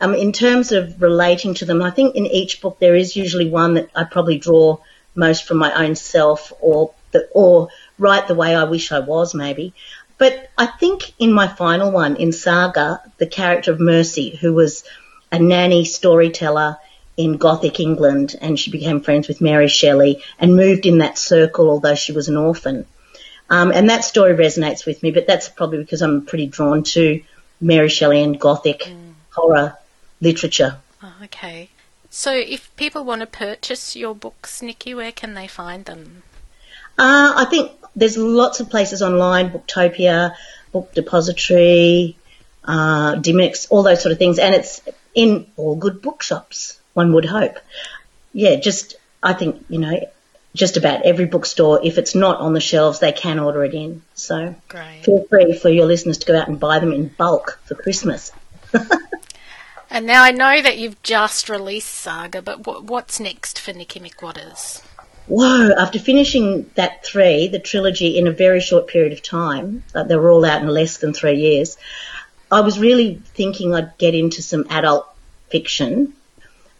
Um, 0.00 0.14
in 0.14 0.32
terms 0.32 0.72
of 0.72 1.00
relating 1.00 1.54
to 1.54 1.64
them, 1.64 1.82
I 1.82 1.90
think 1.90 2.16
in 2.16 2.26
each 2.26 2.60
book 2.60 2.78
there 2.78 2.94
is 2.94 3.16
usually 3.16 3.48
one 3.48 3.74
that 3.74 3.90
I 3.94 4.04
probably 4.04 4.38
draw 4.38 4.78
most 5.14 5.44
from 5.44 5.56
my 5.56 5.72
own 5.72 5.96
self 5.96 6.52
or 6.60 6.92
the, 7.12 7.28
or 7.32 7.68
write 7.98 8.28
the 8.28 8.34
way 8.34 8.54
I 8.54 8.64
wish 8.64 8.92
I 8.92 9.00
was 9.00 9.34
maybe. 9.34 9.72
But 10.18 10.50
I 10.56 10.66
think 10.66 11.12
in 11.18 11.32
my 11.32 11.48
final 11.48 11.90
one, 11.90 12.16
in 12.16 12.32
Saga, 12.32 13.00
the 13.18 13.26
character 13.26 13.72
of 13.72 13.80
Mercy, 13.80 14.36
who 14.36 14.54
was 14.54 14.84
a 15.32 15.38
nanny 15.38 15.84
storyteller 15.84 16.78
in 17.16 17.38
Gothic 17.38 17.80
England 17.80 18.36
and 18.40 18.58
she 18.58 18.70
became 18.70 19.00
friends 19.00 19.28
with 19.28 19.40
Mary 19.40 19.68
Shelley 19.68 20.22
and 20.38 20.54
moved 20.54 20.84
in 20.84 20.98
that 20.98 21.16
circle 21.16 21.70
although 21.70 21.94
she 21.94 22.12
was 22.12 22.28
an 22.28 22.36
orphan. 22.36 22.86
Um, 23.48 23.72
and 23.72 23.88
that 23.90 24.04
story 24.04 24.34
resonates 24.34 24.84
with 24.84 25.02
me, 25.02 25.12
but 25.12 25.26
that's 25.26 25.48
probably 25.48 25.78
because 25.78 26.02
I'm 26.02 26.26
pretty 26.26 26.46
drawn 26.46 26.82
to 26.82 27.22
Mary 27.60 27.88
Shelley 27.88 28.22
and 28.22 28.38
Gothic 28.38 28.80
mm. 28.80 29.14
horror 29.30 29.78
literature. 30.20 30.78
Oh, 31.02 31.14
okay. 31.24 31.68
So 32.10 32.32
if 32.32 32.74
people 32.76 33.04
want 33.04 33.20
to 33.20 33.26
purchase 33.26 33.96
your 33.96 34.14
books, 34.14 34.62
Nikki, 34.62 34.94
where 34.94 35.12
can 35.12 35.34
they 35.34 35.46
find 35.46 35.84
them? 35.84 36.22
Uh, 36.98 37.32
I 37.36 37.44
think 37.44 37.72
there's 37.94 38.16
lots 38.16 38.60
of 38.60 38.70
places 38.70 39.02
online, 39.02 39.50
Booktopia, 39.50 40.34
Book 40.72 40.92
Depository, 40.94 42.16
uh, 42.64 43.20
all 43.70 43.82
those 43.82 44.02
sort 44.02 44.12
of 44.12 44.18
things, 44.18 44.38
and 44.38 44.54
it's 44.54 44.80
in 45.14 45.46
all 45.56 45.76
good 45.76 46.02
bookshops, 46.02 46.80
one 46.94 47.12
would 47.12 47.24
hope. 47.24 47.58
Yeah, 48.32 48.56
just, 48.56 48.96
I 49.22 49.32
think, 49.34 49.64
you 49.68 49.78
know, 49.78 50.08
just 50.54 50.76
about 50.76 51.04
every 51.04 51.26
bookstore. 51.26 51.80
If 51.84 51.98
it's 51.98 52.14
not 52.14 52.40
on 52.40 52.54
the 52.54 52.60
shelves, 52.60 52.98
they 52.98 53.12
can 53.12 53.38
order 53.38 53.64
it 53.64 53.74
in. 53.74 54.02
So 54.14 54.54
Great. 54.68 55.04
feel 55.04 55.24
free 55.28 55.52
for 55.56 55.68
your 55.68 55.86
listeners 55.86 56.18
to 56.18 56.26
go 56.26 56.38
out 56.38 56.48
and 56.48 56.58
buy 56.58 56.78
them 56.78 56.92
in 56.92 57.08
bulk 57.08 57.60
for 57.64 57.74
Christmas. 57.74 58.32
and 59.90 60.06
now 60.06 60.22
I 60.22 60.30
know 60.30 60.60
that 60.62 60.78
you've 60.78 61.02
just 61.02 61.48
released 61.48 61.92
Saga, 61.92 62.42
but 62.42 62.84
what's 62.84 63.20
next 63.20 63.58
for 63.60 63.72
Nikki 63.72 64.00
McWatters? 64.00 64.82
Whoa, 65.26 65.72
after 65.76 65.98
finishing 65.98 66.70
that 66.76 67.04
three, 67.04 67.48
the 67.48 67.58
trilogy, 67.58 68.16
in 68.16 68.28
a 68.28 68.32
very 68.32 68.60
short 68.60 68.86
period 68.86 69.12
of 69.12 69.22
time, 69.22 69.82
uh, 69.94 70.04
they 70.04 70.16
were 70.16 70.30
all 70.30 70.44
out 70.44 70.62
in 70.62 70.68
less 70.68 70.98
than 70.98 71.12
three 71.12 71.36
years, 71.36 71.76
I 72.50 72.60
was 72.60 72.78
really 72.78 73.20
thinking 73.34 73.74
I'd 73.74 73.98
get 73.98 74.14
into 74.14 74.40
some 74.40 74.66
adult 74.70 75.06
fiction 75.48 76.12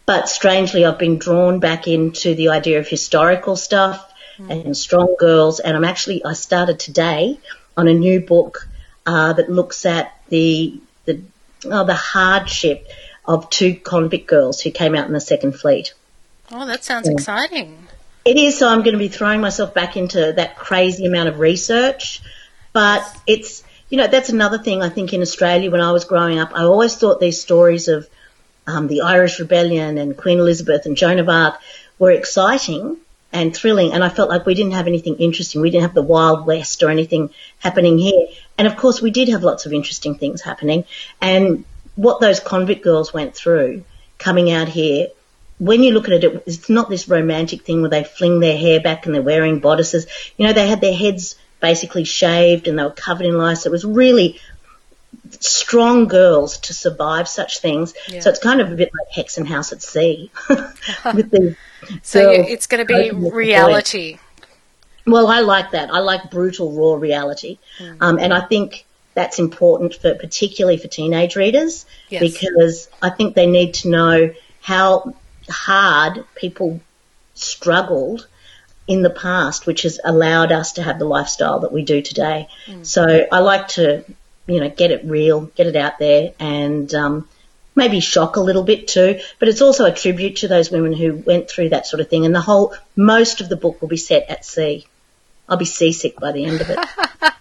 but 0.07 0.29
strangely, 0.29 0.85
I've 0.85 1.01
been 1.01 1.19
drawn 1.19 1.59
back 1.59 1.89
into 1.89 2.37
the 2.37 2.51
idea 2.51 2.79
of 2.79 2.87
historical 2.87 3.57
stuff 3.57 4.09
mm. 4.39 4.65
and 4.65 4.77
strong 4.77 5.17
girls. 5.19 5.59
And 5.59 5.77
I'm 5.77 5.85
actually, 5.85 6.25
I 6.25 6.35
started 6.35 6.79
today 6.79 7.41
on 7.77 7.89
a 7.89 7.93
new 7.93 8.21
book 8.21 8.69
uh, 9.05 9.33
that 9.33 9.51
looks 9.51 9.85
at 9.85 10.17
the, 10.29 10.81
oh, 11.65 11.85
the 11.85 11.95
hardship 11.95 12.89
of 13.25 13.51
two 13.51 13.75
convict 13.75 14.27
girls 14.27 14.61
who 14.61 14.71
came 14.71 14.95
out 14.95 15.07
in 15.07 15.13
the 15.13 15.21
Second 15.21 15.53
Fleet. 15.53 15.95
Oh, 16.51 16.67
that 16.67 16.85
sounds 16.85 17.09
yeah. 17.09 17.15
exciting. 17.15 17.89
It 18.25 18.37
is. 18.37 18.59
So 18.59 18.69
I'm 18.69 18.83
going 18.83 18.93
to 18.93 18.99
be 18.99 19.09
throwing 19.09 19.41
myself 19.41 19.75
back 19.75 19.97
into 19.97 20.33
that 20.33 20.57
crazy 20.57 21.07
amount 21.07 21.29
of 21.29 21.39
research. 21.39 22.21
But 22.73 23.05
it's, 23.27 23.65
you 23.89 23.99
know, 23.99 24.07
that's 24.07 24.29
another 24.29 24.59
thing 24.59 24.83
I 24.83 24.89
think 24.89 25.13
in 25.13 25.23
Australia 25.23 25.71
when 25.71 25.81
I 25.81 25.93
was 25.93 26.05
growing 26.05 26.39
up, 26.39 26.53
I 26.55 26.65
always 26.65 26.97
thought 26.97 27.21
these 27.21 27.41
stories 27.41 27.89
of 27.89 28.09
um, 28.67 28.89
the 28.89 29.03
Irish 29.03 29.39
Rebellion 29.39 29.99
and 29.99 30.17
Queen 30.17 30.39
Elizabeth 30.39 30.87
and 30.87 30.97
Joan 30.97 31.19
of 31.19 31.29
Arc 31.29 31.59
were 31.99 32.11
exciting 32.11 32.99
and 33.33 33.55
thrilling. 33.55 33.93
And 33.93 34.03
I 34.03 34.09
felt 34.09 34.31
like 34.31 34.47
we 34.47 34.55
didn't 34.55 34.73
have 34.73 34.87
anything 34.87 35.17
interesting. 35.17 35.61
We 35.61 35.71
didn't 35.71 35.83
have 35.83 35.95
the 35.95 36.03
Wild 36.03 36.47
West 36.47 36.83
or 36.83 36.91
anything 36.91 37.31
happening 37.59 37.99
here. 37.99 38.29
And 38.59 38.67
of 38.67 38.77
course, 38.77 39.03
we 39.03 39.11
did 39.11 39.29
have 39.29 39.43
lots 39.43 39.67
of 39.67 39.73
interesting 39.73 40.17
things 40.17 40.43
happening. 40.43 40.85
And 41.21 41.65
what 41.97 42.21
those 42.21 42.41
convict 42.41 42.83
girls 42.83 43.13
went 43.13 43.35
through 43.35 43.85
coming 44.19 44.51
out 44.51 44.69
here, 44.69 45.09
when 45.59 45.83
you 45.83 45.93
look 45.93 46.09
at 46.09 46.25
it, 46.25 46.43
it's 46.47 46.69
not 46.69 46.89
this 46.89 47.09
romantic 47.09 47.63
thing 47.63 47.81
where 47.81 47.91
they 47.91 48.05
fling 48.05 48.41
their 48.41 48.57
hair 48.57 48.81
back 48.81 49.07
and 49.07 49.15
they're 49.15 49.23
wearing 49.23 49.61
bodices. 49.61 50.07
You 50.37 50.47
know, 50.47 50.53
they 50.53 50.69
had 50.69 50.81
their 50.81 50.95
heads 50.95 51.37
basically 51.61 52.05
shaved 52.05 52.69
and 52.69 52.79
they 52.79 52.83
were 52.83 52.91
covered 52.91 53.27
in 53.27 53.37
lice. 53.37 53.67
It 53.67 53.73
was 53.73 53.85
really 53.85 54.39
strong 55.41 56.07
girls 56.07 56.59
to 56.59 56.75
survive 56.75 57.29
such 57.29 57.61
things. 57.61 57.95
Yeah. 58.09 58.21
So 58.21 58.31
it's 58.31 58.39
kind 58.39 58.61
of 58.61 58.71
a 58.71 58.75
bit 58.75 58.91
like 58.93 59.27
Hexenhaus 59.27 59.73
at 59.73 59.83
Sea. 59.83 60.31
with 60.49 61.31
the 61.31 61.57
so 62.03 62.31
it's 62.31 62.67
going 62.67 62.87
to 62.87 62.93
be 62.93 63.11
reality. 63.11 64.19
Well, 65.07 65.29
I 65.29 65.41
like 65.41 65.71
that. 65.71 65.91
I 65.91 66.01
like 66.01 66.31
brutal, 66.31 66.73
raw 66.73 66.95
reality. 66.97 67.59
Mm. 67.79 67.97
Um, 68.01 68.19
and 68.19 68.35
I 68.35 68.41
think 68.41 68.87
that's 69.15 69.39
important 69.39 69.95
for 69.95 70.15
particularly 70.15 70.77
for 70.77 70.89
teenage 70.89 71.37
readers 71.37 71.87
Yes. 72.11 72.21
because 72.21 72.89
I 73.01 73.11
think 73.11 73.35
they 73.35 73.47
need 73.47 73.75
to 73.75 73.89
know 73.89 74.35
how 74.61 75.15
hard 75.49 76.25
people 76.35 76.81
struggled 77.35 78.27
in 78.89 79.03
the 79.03 79.11
past, 79.11 79.67
which 79.67 79.83
has 79.83 80.01
allowed 80.05 80.53
us 80.53 80.73
to 80.73 80.83
have 80.83 80.99
the 80.99 81.05
lifestyle 81.05 81.61
that 81.61 81.73
we 81.73 81.83
do 81.83 82.03
today. 82.03 82.49
So 82.83 83.27
I 83.31 83.39
like 83.41 83.69
to, 83.69 84.05
you 84.47 84.61
know, 84.61 84.69
get 84.69 84.91
it 84.91 85.05
real, 85.05 85.43
get 85.57 85.67
it 85.67 85.77
out 85.77 85.99
there, 85.99 86.33
and 86.39 86.93
um, 86.95 87.29
maybe 87.77 88.01
shock 88.01 88.35
a 88.37 88.41
little 88.41 88.65
bit 88.65 88.89
too. 88.89 89.21
But 89.39 89.49
it's 89.49 89.63
also 89.63 89.85
a 89.85 89.93
tribute 89.93 90.37
to 90.37 90.49
those 90.49 90.71
women 90.73 90.93
who 90.93 91.15
went 91.15 91.49
through 91.49 91.69
that 91.69 91.87
sort 91.87 92.01
of 92.01 92.09
thing. 92.09 92.25
And 92.27 92.35
the 92.35 92.41
whole, 92.41 92.75
most 92.97 93.41
of 93.41 93.49
the 93.49 93.57
book 93.57 93.81
will 93.81 93.89
be 93.89 93.97
set 93.97 94.29
at 94.29 94.45
sea. 94.45 94.87
I'll 95.49 95.57
be 95.57 95.65
seasick 95.65 96.19
by 96.19 96.33
the 96.33 96.45
end 96.45 96.61
of 96.61 96.71
it. 96.71 96.79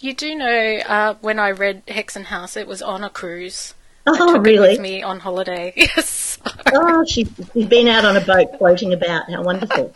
You 0.00 0.14
do 0.14 0.32
know 0.36 0.76
uh, 0.86 1.14
when 1.22 1.40
I 1.40 1.50
read 1.50 1.84
Hexenhaus, 1.86 2.56
it 2.56 2.68
was 2.68 2.82
on 2.82 3.02
a 3.02 3.10
cruise. 3.10 3.74
oh, 4.06 4.38
really? 4.38 4.68
with 4.70 4.80
me 4.80 5.02
on 5.02 5.18
holiday. 5.18 5.72
Yes. 5.76 6.38
Oh, 6.72 7.04
she, 7.04 7.26
she's 7.52 7.66
been 7.66 7.88
out 7.88 8.04
on 8.04 8.16
a 8.16 8.20
boat 8.20 8.58
floating 8.58 8.92
about. 8.92 9.28
How 9.28 9.42
wonderful. 9.42 9.92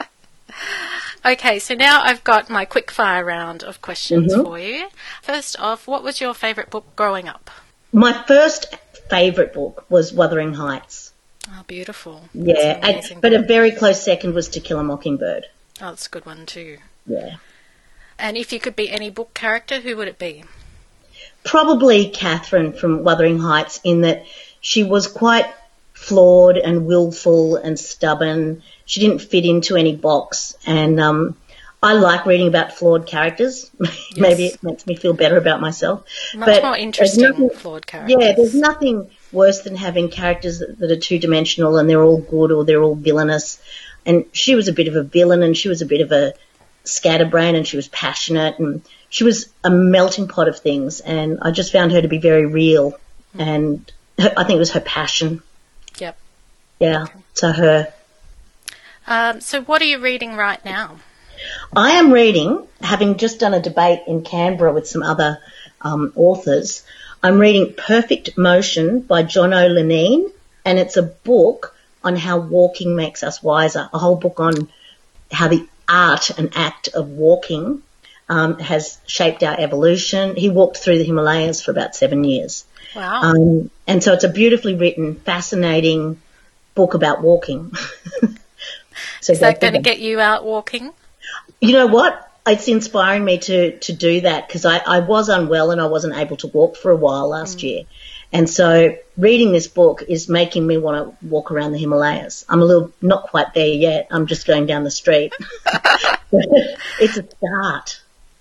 okay, 1.24 1.60
so 1.60 1.74
now 1.74 2.02
I've 2.02 2.24
got 2.24 2.50
my 2.50 2.64
quick 2.64 2.90
fire 2.90 3.24
round 3.24 3.62
of 3.62 3.80
questions 3.80 4.34
Mhm. 4.34 4.42
for 4.44 4.58
you. 4.58 4.88
First 5.22 5.56
off, 5.60 5.86
what 5.86 6.02
was 6.02 6.20
your 6.20 6.34
favourite 6.34 6.70
book 6.70 6.96
growing 6.96 7.28
up? 7.28 7.48
My 7.92 8.12
first 8.26 8.74
favourite 9.12 9.52
book 9.52 9.84
was 9.90 10.10
Wuthering 10.10 10.54
Heights. 10.54 11.12
Oh, 11.46 11.64
beautiful. 11.66 12.30
Yeah, 12.32 12.78
an 12.82 13.02
and, 13.10 13.20
but 13.20 13.34
a 13.34 13.42
very 13.42 13.70
close 13.70 14.02
second 14.02 14.34
was 14.34 14.48
To 14.50 14.60
Kill 14.60 14.78
a 14.78 14.84
Mockingbird. 14.84 15.44
Oh, 15.82 15.90
that's 15.90 16.06
a 16.06 16.10
good 16.10 16.24
one 16.24 16.46
too. 16.46 16.78
Yeah. 17.06 17.36
And 18.18 18.38
if 18.38 18.54
you 18.54 18.58
could 18.58 18.74
be 18.74 18.90
any 18.90 19.10
book 19.10 19.34
character, 19.34 19.80
who 19.80 19.98
would 19.98 20.08
it 20.08 20.18
be? 20.18 20.44
Probably 21.44 22.08
Catherine 22.08 22.72
from 22.72 23.04
Wuthering 23.04 23.38
Heights 23.38 23.80
in 23.84 24.00
that 24.00 24.24
she 24.62 24.82
was 24.82 25.08
quite 25.08 25.46
flawed 25.92 26.56
and 26.56 26.86
willful 26.86 27.56
and 27.56 27.78
stubborn. 27.78 28.62
She 28.86 29.00
didn't 29.00 29.18
fit 29.18 29.44
into 29.44 29.76
any 29.76 29.94
box. 29.94 30.56
And 30.64 30.98
um, 30.98 31.36
I 31.82 31.94
like 31.94 32.26
reading 32.26 32.46
about 32.46 32.72
flawed 32.72 33.06
characters. 33.06 33.70
Maybe 34.16 34.46
it 34.46 34.62
makes 34.62 34.86
me 34.86 34.94
feel 34.94 35.14
better 35.14 35.36
about 35.36 35.60
myself. 35.60 36.04
Much 36.34 36.46
But 36.46 36.62
more 36.62 36.76
interesting, 36.76 37.24
nothing- 37.24 37.50
flawed 37.50 37.86
characters. 37.86 38.16
Yeah, 38.20 38.32
there's 38.36 38.54
nothing 38.54 39.10
worse 39.32 39.62
than 39.62 39.74
having 39.74 40.08
characters 40.08 40.60
that, 40.60 40.78
that 40.78 40.92
are 40.92 40.96
two 40.96 41.18
dimensional 41.18 41.78
and 41.78 41.90
they're 41.90 42.02
all 42.02 42.20
good 42.20 42.52
or 42.52 42.64
they're 42.64 42.82
all 42.82 42.94
villainous. 42.94 43.60
And 44.06 44.26
she 44.32 44.54
was 44.54 44.68
a 44.68 44.72
bit 44.72 44.86
of 44.86 44.94
a 44.94 45.02
villain 45.02 45.42
and 45.42 45.56
she 45.56 45.68
was 45.68 45.82
a 45.82 45.86
bit 45.86 46.00
of 46.00 46.12
a 46.12 46.34
scatterbrain 46.84 47.56
and 47.56 47.66
she 47.66 47.76
was 47.76 47.88
passionate 47.88 48.58
and 48.60 48.82
she 49.10 49.24
was 49.24 49.48
a 49.64 49.70
melting 49.70 50.28
pot 50.28 50.46
of 50.46 50.60
things. 50.60 51.00
And 51.00 51.38
I 51.42 51.50
just 51.50 51.72
found 51.72 51.90
her 51.92 52.00
to 52.00 52.08
be 52.08 52.18
very 52.18 52.46
real. 52.46 52.96
And 53.36 53.90
her, 54.18 54.32
I 54.36 54.44
think 54.44 54.56
it 54.56 54.60
was 54.60 54.72
her 54.72 54.80
passion. 54.80 55.42
Yep. 55.98 56.16
Yeah, 56.78 57.06
to 57.36 57.52
her. 57.52 57.92
Um, 59.06 59.40
so, 59.40 59.62
what 59.62 59.82
are 59.82 59.86
you 59.86 59.98
reading 59.98 60.36
right 60.36 60.64
now? 60.64 60.96
I 61.74 61.92
am 61.92 62.12
reading, 62.12 62.66
having 62.80 63.16
just 63.16 63.40
done 63.40 63.54
a 63.54 63.60
debate 63.60 64.00
in 64.06 64.22
Canberra 64.22 64.72
with 64.72 64.88
some 64.88 65.02
other 65.02 65.40
um, 65.80 66.12
authors, 66.16 66.84
I'm 67.22 67.38
reading 67.38 67.74
Perfect 67.74 68.36
Motion 68.36 69.00
by 69.00 69.22
John 69.22 69.54
O'Leneen, 69.54 70.30
and 70.64 70.78
it's 70.78 70.96
a 70.96 71.02
book 71.02 71.76
on 72.02 72.16
how 72.16 72.38
walking 72.38 72.96
makes 72.96 73.22
us 73.22 73.42
wiser, 73.42 73.88
a 73.92 73.98
whole 73.98 74.16
book 74.16 74.40
on 74.40 74.68
how 75.30 75.48
the 75.48 75.66
art 75.88 76.30
and 76.30 76.50
act 76.56 76.88
of 76.88 77.08
walking 77.08 77.82
um, 78.28 78.58
has 78.58 78.98
shaped 79.06 79.42
our 79.42 79.58
evolution. 79.58 80.34
He 80.36 80.50
walked 80.50 80.78
through 80.78 80.98
the 80.98 81.04
Himalayas 81.04 81.62
for 81.62 81.70
about 81.70 81.94
seven 81.94 82.24
years. 82.24 82.64
Wow. 82.96 83.22
Um, 83.22 83.70
and 83.86 84.02
so 84.02 84.12
it's 84.12 84.24
a 84.24 84.28
beautifully 84.28 84.74
written, 84.74 85.14
fascinating 85.16 86.20
book 86.74 86.94
about 86.94 87.22
walking. 87.22 87.72
so 89.20 89.32
Is 89.32 89.40
that 89.40 89.60
going 89.60 89.74
to 89.74 89.80
get 89.80 90.00
you 90.00 90.20
out 90.20 90.44
walking? 90.44 90.92
You 91.62 91.72
know 91.72 91.86
what? 91.86 92.28
It's 92.44 92.66
inspiring 92.66 93.24
me 93.24 93.38
to, 93.38 93.78
to 93.78 93.92
do 93.92 94.22
that 94.22 94.48
because 94.48 94.64
I, 94.64 94.78
I 94.78 94.98
was 94.98 95.28
unwell 95.28 95.70
and 95.70 95.80
I 95.80 95.86
wasn't 95.86 96.16
able 96.16 96.36
to 96.38 96.48
walk 96.48 96.76
for 96.76 96.90
a 96.90 96.96
while 96.96 97.28
last 97.28 97.58
mm. 97.58 97.62
year. 97.62 97.82
And 98.32 98.50
so 98.50 98.96
reading 99.16 99.52
this 99.52 99.68
book 99.68 100.02
is 100.08 100.28
making 100.28 100.66
me 100.66 100.76
want 100.76 101.20
to 101.20 101.26
walk 101.26 101.52
around 101.52 101.70
the 101.70 101.78
Himalayas. 101.78 102.44
I'm 102.48 102.60
a 102.60 102.64
little, 102.64 102.92
not 103.00 103.28
quite 103.28 103.54
there 103.54 103.68
yet. 103.68 104.08
I'm 104.10 104.26
just 104.26 104.44
going 104.44 104.66
down 104.66 104.82
the 104.82 104.90
street. 104.90 105.32
it's 106.32 107.16
a 107.16 107.24
start. 107.36 108.00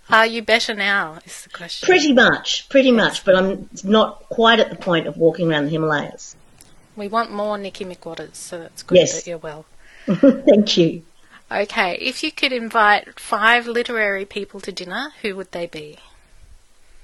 Are 0.09 0.25
you 0.25 0.41
better 0.41 0.73
now? 0.73 1.19
Is 1.25 1.43
the 1.43 1.49
question. 1.49 1.85
Pretty 1.85 2.13
much, 2.13 2.69
pretty 2.69 2.91
much, 2.91 3.23
but 3.23 3.35
I'm 3.35 3.69
not 3.83 4.27
quite 4.29 4.59
at 4.59 4.69
the 4.69 4.75
point 4.75 5.07
of 5.07 5.15
walking 5.15 5.49
around 5.49 5.65
the 5.65 5.71
Himalayas. 5.71 6.35
We 6.95 7.07
want 7.07 7.31
more 7.31 7.57
Nikki 7.57 7.85
McWatters, 7.85 8.35
so 8.35 8.59
that's 8.59 8.83
good 8.83 8.97
Yes. 8.97 9.13
that 9.13 9.29
you're 9.29 9.37
well. 9.37 9.65
Thank 10.05 10.75
you. 10.77 11.03
Okay, 11.51 11.97
if 11.99 12.23
you 12.23 12.31
could 12.31 12.53
invite 12.53 13.19
five 13.19 13.67
literary 13.67 14.23
people 14.25 14.59
to 14.61 14.71
dinner, 14.71 15.11
who 15.21 15.35
would 15.35 15.51
they 15.51 15.65
be? 15.67 15.97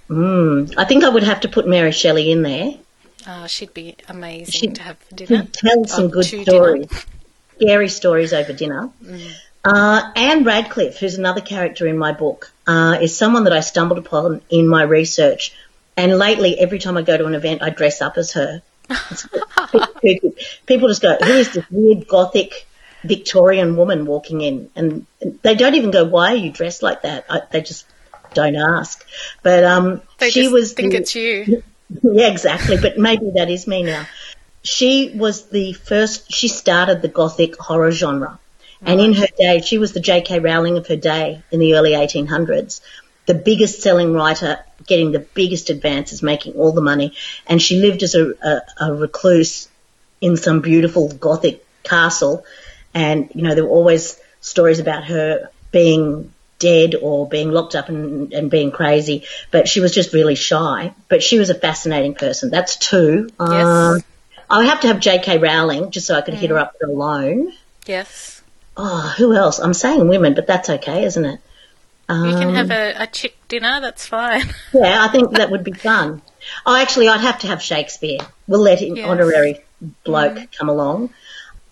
Mm, 0.09 0.73
I 0.77 0.85
think 0.85 1.03
I 1.03 1.09
would 1.09 1.23
have 1.23 1.41
to 1.41 1.49
put 1.49 1.67
Mary 1.67 1.91
Shelley 1.91 2.31
in 2.31 2.43
there. 2.43 2.75
Uh, 3.25 3.47
she'd 3.47 3.73
be 3.73 3.95
amazing 4.07 4.51
She'd- 4.53 4.73
to 4.75 4.83
have 4.83 4.97
for 4.99 5.15
dinner. 5.15 5.43
She'd 5.43 5.53
tell 5.53 5.85
some 5.85 6.05
Oh, 6.05 6.07
good 6.07 6.23
stories, 6.25 6.87
dinner. 6.87 7.01
scary 7.59 7.89
stories 7.89 8.31
over 8.31 8.53
dinner. 8.53 8.89
Uh, 9.65 10.11
Ann 10.15 10.45
Radcliffe, 10.45 10.97
who's 10.97 11.15
another 11.17 11.41
character 11.41 11.85
in 11.87 11.97
my 11.97 12.13
book, 12.13 12.51
uh, 12.67 12.99
is 13.01 13.17
someone 13.17 13.43
that 13.45 13.53
I 13.53 13.59
stumbled 13.59 13.99
upon 13.99 14.39
in 14.49 14.65
my 14.67 14.83
research. 14.83 15.51
And 15.97 16.17
lately, 16.17 16.57
every 16.57 16.79
time 16.79 16.95
I 16.95 17.01
go 17.01 17.17
to 17.17 17.25
an 17.25 17.33
event, 17.35 17.61
I 17.63 17.69
dress 17.71 18.01
up 18.01 18.17
as 18.17 18.31
her. 18.33 18.61
It's 19.11 19.25
a 19.25 19.29
bit 19.29 19.41
kooky. 20.23 20.33
People 20.67 20.87
just 20.87 21.01
go, 21.01 21.17
"Who 21.21 21.33
is 21.33 21.51
this 21.51 21.65
weird 21.69 22.07
gothic 22.07 22.65
Victorian 23.03 23.75
woman 23.75 24.05
walking 24.05 24.41
in?" 24.41 24.69
And 24.75 25.05
they 25.41 25.55
don't 25.55 25.75
even 25.75 25.91
go, 25.91 26.03
"Why 26.05 26.33
are 26.33 26.35
you 26.35 26.51
dressed 26.51 26.83
like 26.83 27.01
that?" 27.03 27.25
I, 27.29 27.41
they 27.51 27.61
just 27.61 27.85
don't 28.33 28.55
ask. 28.55 29.05
But 29.43 29.63
um, 29.63 30.01
They 30.19 30.29
she 30.29 30.47
was 30.47 30.73
think 30.73 30.91
the- 30.91 30.99
it's 30.99 31.15
you. 31.15 31.63
yeah, 32.03 32.27
exactly. 32.27 32.77
But 32.77 32.97
maybe 32.97 33.31
that 33.35 33.49
is 33.49 33.67
me 33.67 33.83
now. 33.83 34.07
She 34.63 35.11
was 35.15 35.45
the 35.45 35.71
first, 35.73 36.31
she 36.31 36.49
started 36.49 37.01
the 37.01 37.07
Gothic 37.07 37.57
horror 37.57 37.91
genre. 37.91 38.39
And 38.81 38.99
in 38.99 39.13
her 39.13 39.27
day, 39.37 39.61
she 39.61 39.77
was 39.79 39.93
the 39.93 39.99
J.K. 39.99 40.39
Rowling 40.39 40.77
of 40.77 40.85
her 40.87 40.95
day 40.97 41.41
in 41.51 41.59
the 41.59 41.75
early 41.75 41.91
1800s. 41.91 42.81
The 43.25 43.33
biggest 43.33 43.81
selling 43.81 44.13
writer, 44.13 44.59
getting 44.85 45.11
the 45.11 45.19
biggest 45.19 45.69
advances, 45.71 46.21
making 46.21 46.53
all 46.53 46.73
the 46.73 46.81
money. 46.81 47.13
And 47.47 47.59
she 47.61 47.79
lived 47.81 48.03
as 48.03 48.13
a, 48.13 48.33
a, 48.43 48.61
a 48.81 48.93
recluse 48.93 49.67
in 50.21 50.37
some 50.37 50.61
beautiful 50.61 51.07
Gothic 51.11 51.65
castle. 51.83 52.45
And, 52.97 53.29
you 53.35 53.43
know, 53.43 53.53
there 53.55 53.63
were 53.65 53.69
always 53.79 54.19
stories 54.41 54.79
about 54.79 55.03
her 55.05 55.49
being 55.71 56.33
dead 56.59 56.95
or 56.99 57.27
being 57.29 57.51
locked 57.51 57.75
up 57.75 57.89
and, 57.89 58.33
and 58.33 58.49
being 58.49 58.71
crazy, 58.71 59.23
but 59.51 59.67
she 59.67 59.79
was 59.79 59.93
just 59.93 60.13
really 60.13 60.33
shy. 60.35 60.93
But 61.07 61.21
she 61.21 61.37
was 61.37 61.49
a 61.51 61.55
fascinating 61.55 62.15
person. 62.15 62.49
That's 62.49 62.75
two. 62.77 63.29
Yes. 63.39 63.65
Um, 63.65 64.01
I 64.49 64.57
would 64.57 64.67
have 64.67 64.81
to 64.81 64.87
have 64.87 64.99
J.K. 64.99 65.37
Rowling 65.37 65.91
just 65.91 66.07
so 66.07 66.15
I 66.15 66.21
could 66.21 66.33
hit 66.33 66.49
her 66.49 66.57
up 66.57 66.73
alone. 66.83 67.53
Yes. 67.85 68.41
Oh, 68.75 69.13
who 69.17 69.33
else? 69.33 69.59
I'm 69.59 69.73
saying 69.73 70.07
women, 70.07 70.33
but 70.33 70.47
that's 70.47 70.69
okay, 70.69 71.03
isn't 71.03 71.25
it? 71.25 71.39
You 72.09 72.15
can 72.15 72.49
Um, 72.49 72.55
have 72.55 72.71
a, 72.71 73.03
a 73.03 73.07
chick 73.07 73.35
dinner, 73.49 73.79
that's 73.81 74.05
fine. 74.07 74.43
Yeah, 74.73 75.03
I 75.03 75.09
think 75.09 75.31
that 75.37 75.51
would 75.51 75.63
be 75.65 75.73
fun. 75.73 76.21
Oh, 76.65 76.75
actually, 76.75 77.09
I'd 77.09 77.19
have 77.21 77.39
to 77.39 77.47
have 77.47 77.61
Shakespeare. 77.61 78.19
We'll 78.47 78.61
let 78.61 78.81
an 78.81 78.95
Yes. 78.95 79.05
Mm. 79.05 79.09
honorary 79.09 79.53
bloke 80.05 80.39
come 80.57 80.69
along. 80.69 81.09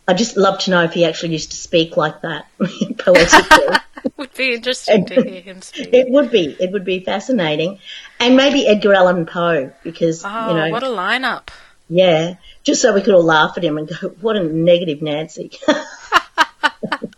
I'd 0.08 0.18
just 0.18 0.38
love 0.38 0.60
to 0.60 0.72
know 0.72 0.84
if 0.84 0.94
he 0.94 1.04
actually 1.06 1.34
used 1.34 1.52
to 1.52 1.58
speak 1.58 1.98
like 1.98 2.22
that 2.22 2.46
poetically. 2.98 3.78
would 4.18 4.34
be 4.36 4.54
interesting 4.54 5.06
to 5.08 5.16
hear 5.24 5.42
him 5.42 5.62
speak. 5.64 5.90
it 5.92 6.10
would 6.10 6.30
be. 6.32 6.56
It 6.60 6.72
would 6.72 6.86
be 6.86 7.00
fascinating. 7.00 7.80
And 8.20 8.36
maybe 8.38 8.68
Edgar 8.68 8.94
Allan 8.94 9.26
Poe, 9.26 9.72
because, 9.84 10.24
Oh, 10.24 10.50
you 10.50 10.54
know, 10.56 10.70
what 10.70 10.84
a 10.84 10.88
lineup. 10.88 11.50
yeah, 11.90 12.36
just 12.64 12.82
so 12.84 12.94
we 12.94 13.02
could 13.02 13.16
all 13.16 13.24
laugh 13.24 13.58
at 13.58 13.64
him 13.64 13.78
and 13.80 13.88
go, 13.88 14.10
what 14.22 14.36
a 14.36 14.44
negative 14.44 15.02
Nancy. 15.02 15.52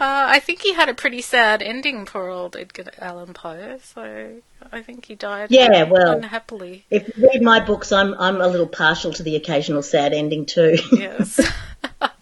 Uh, 0.00 0.26
I 0.28 0.40
think 0.40 0.62
he 0.62 0.74
had 0.74 0.88
a 0.88 0.94
pretty 0.94 1.20
sad 1.20 1.62
ending, 1.62 2.04
poor 2.04 2.28
old 2.28 2.56
Edgar 2.56 2.90
Allan 2.98 3.32
Poe. 3.32 3.78
So 3.82 4.40
I 4.72 4.82
think 4.82 5.04
he 5.06 5.14
died 5.14 5.48
Yeah, 5.50 5.84
well- 5.84 6.16
unhappily. 6.16 6.84
if 6.90 7.16
you 7.16 7.28
read 7.28 7.42
my 7.42 7.60
books, 7.60 7.92
I'm, 7.92 8.14
I'm 8.14 8.40
a 8.40 8.48
little 8.48 8.66
partial 8.66 9.12
to 9.12 9.22
the 9.22 9.36
occasional 9.36 9.82
sad 9.82 10.12
ending 10.12 10.46
too. 10.46 10.76
Yes. 10.92 11.40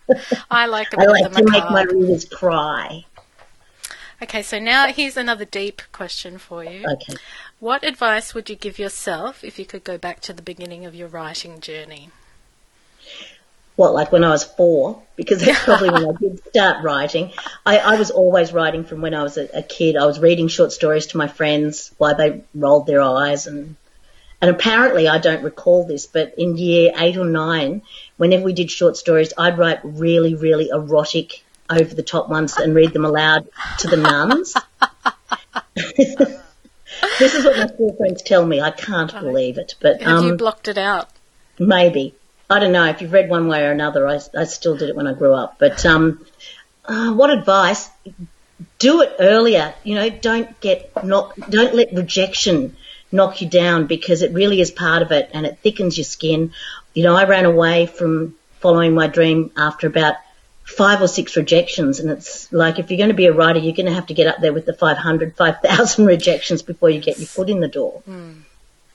I 0.51 0.67
like 0.67 0.93
a 0.93 1.01
I 1.01 1.05
like 1.07 1.33
to 1.33 1.45
make 1.45 1.65
my 1.71 1.85
readers 1.85 2.25
cry. 2.27 3.07
Okay, 4.23 4.43
so 4.43 4.59
now 4.59 4.87
here's 4.89 5.17
another 5.17 5.45
deep 5.45 5.81
question 5.93 6.39
for 6.39 6.63
you. 6.63 6.85
Okay. 6.87 7.15
What 7.59 7.83
advice 7.85 8.35
would 8.35 8.51
you 8.51 8.57
give 8.57 8.79
yourself 8.79 9.43
if 9.43 9.59
you 9.59 9.65
could 9.65 9.85
go 9.85 9.97
back 9.99 10.21
to 10.23 10.33
the 10.33 10.43
beginning 10.43 10.85
of 10.85 10.95
your 10.95 11.09
writing 11.09 11.61
journey? 11.61 12.11
What, 13.77 13.95
like 13.95 14.13
when 14.13 14.25
I 14.25 14.31
was 14.31 14.45
four, 14.45 15.03
because 15.17 15.41
that's 15.41 15.59
probably 15.65 15.91
when 15.91 16.07
I 16.07 16.13
did 16.19 16.47
start 16.49 16.85
writing. 16.85 17.33
I, 17.65 17.79
I 17.79 17.99
was 17.99 18.11
always 18.11 18.53
writing 18.53 18.85
from 18.85 19.01
when 19.01 19.15
I 19.15 19.23
was 19.23 19.37
a, 19.37 19.49
a, 19.59 19.63
kid. 19.63 19.97
I 19.97 20.07
was 20.07 20.21
reading 20.21 20.49
short 20.49 20.73
stories 20.73 21.07
to 21.09 21.17
my 21.17 21.29
friends 21.29 21.93
while 21.99 22.17
they 22.17 22.43
rolled 22.55 22.87
their 22.87 23.01
eyes 23.01 23.47
and 23.47 23.77
and 24.41 24.51
apparently 24.51 25.07
I 25.07 25.19
don't 25.19 25.45
recall 25.45 25.87
this, 25.87 26.07
but 26.07 26.35
in 26.37 26.57
year 26.57 26.93
eight 26.97 27.17
or 27.17 27.25
nine, 27.25 27.83
whenever 28.17 28.43
we 28.43 28.53
did 28.53 28.73
short 28.73 28.97
stories, 28.97 29.33
I'd 29.39 29.57
write 29.57 29.79
really, 29.85 30.35
really 30.35 30.69
erotic 30.69 31.45
over 31.71 31.95
the 31.95 32.03
top 32.03 32.29
ones 32.29 32.57
and 32.57 32.75
read 32.75 32.93
them 32.93 33.05
aloud 33.05 33.49
to 33.79 33.87
the 33.87 33.97
nuns. 33.97 34.55
this 35.77 37.35
is 37.35 37.45
what 37.45 37.57
my 37.57 37.67
school 37.69 37.95
friends 37.97 38.21
tell 38.23 38.45
me. 38.45 38.61
I 38.61 38.73
can't 38.73 39.13
believe 39.13 39.59
it, 39.59 39.77
but 39.81 40.05
um, 40.05 40.27
you 40.27 40.37
blocked 40.37 40.67
it 40.67 40.77
out? 40.77 41.09
Maybe 41.61 42.17
I 42.53 42.59
don't 42.59 42.73
know 42.73 42.87
if 42.87 43.01
you've 43.01 43.13
read 43.13 43.29
one 43.29 43.49
way 43.49 43.65
or 43.65 43.71
another. 43.71 44.07
I, 44.07 44.21
I 44.37 44.45
still 44.45 44.77
did 44.77 44.89
it 44.89 44.97
when 44.97 45.07
I 45.07 45.15
grew 45.15 45.35
up, 45.35 45.57
but 45.59 45.85
um, 45.87 46.25
uh, 46.85 47.13
what 47.13 47.31
advice? 47.31 47.89
Do 48.79 49.03
it 49.03 49.17
earlier. 49.19 49.75
You 49.85 49.95
know, 49.95 50.11
don't 50.11 50.61
get 50.61 51.05
knock. 51.05 51.35
Don't 51.49 51.75
let 51.75 51.93
rejection 51.95 52.77
knock 53.11 53.41
you 53.41 53.49
down 53.49 53.87
because 53.87 54.23
it 54.23 54.33
really 54.33 54.61
is 54.61 54.71
part 54.71 55.03
of 55.03 55.13
it, 55.13 55.31
and 55.33 55.47
it 55.47 55.59
thickens 55.59 55.97
your 55.97 56.05
skin. 56.05 56.53
You 56.95 57.05
know, 57.05 57.17
I 57.17 57.25
ran 57.25 57.45
away 57.47 57.87
from 57.87 58.37
following 58.61 58.95
my 58.95 59.07
dream 59.07 59.51
after 59.57 59.87
about 59.87 60.15
five 60.65 61.03
or 61.03 61.09
six 61.09 61.37
rejections. 61.37 62.01
And 62.01 62.11
it's 62.11 62.53
like 62.53 62.79
if 62.79 62.91
you're 62.91 62.99
going 62.99 63.11
to 63.11 63.15
be 63.15 63.27
a 63.27 63.33
writer, 63.33 63.59
you're 63.59 63.75
going 63.75 63.87
to 63.87 63.95
have 63.95 64.07
to 64.07 64.15
get 64.15 64.27
up 64.27 64.41
there 64.41 64.53
with 64.53 64.67
the 64.67 64.75
500, 64.75 65.37
5,000 65.37 66.07
rejections 66.17 66.63
before 66.63 66.91
you 66.91 67.01
get 67.01 67.19
your 67.19 67.27
foot 67.27 67.51
in 67.51 67.61
the 67.61 67.69
door. 67.69 68.03
Mm. 68.09 68.43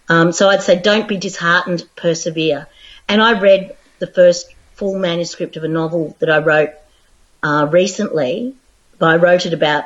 Um, 0.09 0.31
so 0.31 0.49
I'd 0.49 0.63
say 0.63 0.79
don't 0.79 1.07
be 1.07 1.17
disheartened, 1.17 1.83
persevere. 1.95 2.67
And 3.07 3.21
I 3.21 3.39
read 3.39 3.75
the 3.99 4.07
first 4.07 4.53
full 4.75 4.97
manuscript 4.97 5.57
of 5.57 5.63
a 5.63 5.67
novel 5.67 6.15
that 6.19 6.29
I 6.29 6.39
wrote 6.39 6.71
uh, 7.43 7.67
recently. 7.71 8.55
But 8.99 9.09
I 9.09 9.15
wrote 9.17 9.45
it 9.45 9.53
about 9.53 9.85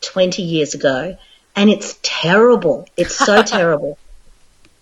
20 0.00 0.42
years 0.42 0.74
ago, 0.74 1.16
and 1.54 1.70
it's 1.70 1.98
terrible. 2.02 2.88
It's 2.96 3.16
so 3.16 3.42
terrible, 3.56 3.98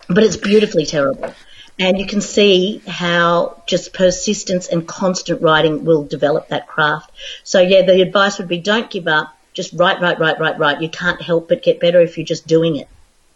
but 0.07 0.23
it's 0.23 0.37
beautifully 0.37 0.85
terrible. 0.85 1.33
And 1.79 1.99
you 1.99 2.07
can 2.07 2.21
see 2.21 2.81
how 2.87 3.61
just 3.67 3.93
persistence 3.93 4.67
and 4.67 4.87
constant 4.87 5.43
writing 5.43 5.85
will 5.85 6.03
develop 6.03 6.47
that 6.47 6.67
craft. 6.67 7.11
So 7.43 7.59
yeah, 7.61 7.83
the 7.83 8.01
advice 8.01 8.39
would 8.39 8.47
be 8.47 8.57
don't 8.57 8.89
give 8.89 9.07
up. 9.07 9.37
Just 9.53 9.73
write, 9.73 10.01
write, 10.01 10.19
write, 10.19 10.39
write, 10.39 10.57
write. 10.57 10.81
You 10.81 10.89
can't 10.89 11.21
help 11.21 11.49
but 11.49 11.61
get 11.61 11.79
better 11.79 12.01
if 12.01 12.17
you're 12.17 12.25
just 12.25 12.47
doing 12.47 12.77
it. 12.77 12.87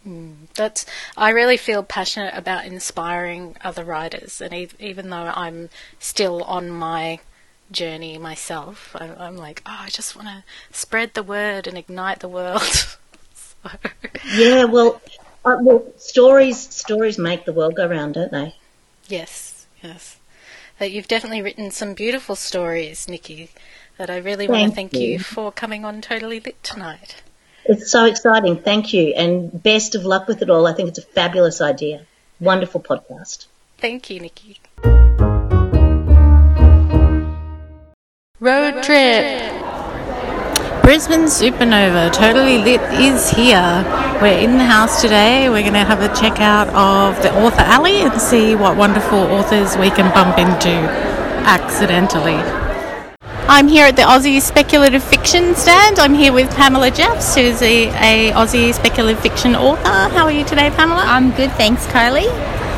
Mm, 0.06 0.34
that's 0.54 0.86
I 1.16 1.30
really 1.30 1.56
feel 1.56 1.82
passionate 1.82 2.34
about 2.34 2.64
inspiring 2.64 3.56
other 3.62 3.84
writers, 3.84 4.40
and 4.40 4.52
e- 4.52 4.68
even 4.78 5.10
though 5.10 5.32
I'm 5.34 5.70
still 5.98 6.42
on 6.44 6.70
my 6.70 7.20
journey 7.70 8.18
myself, 8.18 8.94
I, 8.98 9.26
am 9.26 9.36
like, 9.36 9.62
oh, 9.66 9.78
I 9.80 9.88
just 9.88 10.14
want 10.14 10.28
to 10.28 10.44
spread 10.70 11.14
the 11.14 11.22
word 11.22 11.66
and 11.66 11.76
ignite 11.76 12.20
the 12.20 12.28
world. 12.28 12.62
so. 13.34 13.70
Yeah, 14.34 14.64
well, 14.64 15.00
uh, 15.44 15.56
well, 15.60 15.84
stories 15.96 16.58
stories 16.58 17.18
make 17.18 17.44
the 17.44 17.52
world 17.52 17.74
go 17.74 17.86
round, 17.86 18.14
don't 18.14 18.32
they? 18.32 18.54
Yes, 19.08 19.66
yes. 19.82 20.18
That 20.78 20.92
you've 20.92 21.08
definitely 21.08 21.42
written 21.42 21.70
some 21.70 21.94
beautiful 21.94 22.36
stories, 22.36 23.08
Nikki. 23.08 23.50
That 23.98 24.10
I 24.10 24.16
really 24.16 24.48
want 24.48 24.70
to 24.70 24.74
thank 24.74 24.94
you. 24.94 25.00
you 25.00 25.18
for 25.18 25.52
coming 25.52 25.84
on 25.84 26.00
Totally 26.00 26.40
Lit 26.40 26.62
tonight. 26.62 27.22
It's 27.64 27.90
so 27.90 28.04
exciting. 28.06 28.56
Thank 28.56 28.92
you. 28.92 29.14
And 29.14 29.62
best 29.62 29.94
of 29.94 30.04
luck 30.04 30.26
with 30.26 30.42
it 30.42 30.50
all. 30.50 30.66
I 30.66 30.72
think 30.72 30.88
it's 30.88 30.98
a 30.98 31.02
fabulous 31.02 31.60
idea. 31.60 32.06
Wonderful 32.40 32.80
podcast. 32.80 33.46
Thank 33.78 34.10
you, 34.10 34.20
Nikki. 34.20 34.58
Road 38.40 38.82
trip. 38.82 39.52
Brisbane 40.82 41.26
Supernova, 41.26 42.12
totally 42.12 42.58
lit, 42.58 42.80
is 42.94 43.30
here. 43.30 43.84
We're 44.20 44.38
in 44.38 44.58
the 44.58 44.64
house 44.64 45.00
today. 45.00 45.48
We're 45.48 45.62
going 45.62 45.74
to 45.74 45.84
have 45.84 46.02
a 46.02 46.08
check 46.20 46.40
out 46.40 46.66
of 46.70 47.22
the 47.22 47.32
author 47.40 47.60
alley 47.60 48.02
and 48.02 48.20
see 48.20 48.56
what 48.56 48.76
wonderful 48.76 49.18
authors 49.18 49.76
we 49.76 49.90
can 49.90 50.12
bump 50.12 50.38
into 50.38 50.70
accidentally. 51.46 52.61
I'm 53.48 53.66
here 53.66 53.86
at 53.86 53.96
the 53.96 54.02
Aussie 54.02 54.40
Speculative 54.40 55.02
Fiction 55.02 55.56
stand. 55.56 55.98
I'm 55.98 56.14
here 56.14 56.32
with 56.32 56.48
Pamela 56.54 56.92
Jeffs, 56.92 57.34
who's 57.34 57.60
a, 57.60 57.88
a 57.88 58.32
Aussie 58.32 58.72
speculative 58.72 59.20
fiction 59.20 59.56
author. 59.56 59.82
How 59.84 60.24
are 60.24 60.32
you 60.32 60.44
today, 60.44 60.70
Pamela? 60.70 61.02
I'm 61.04 61.32
good, 61.32 61.50
thanks, 61.52 61.84
Kylie. 61.86 62.30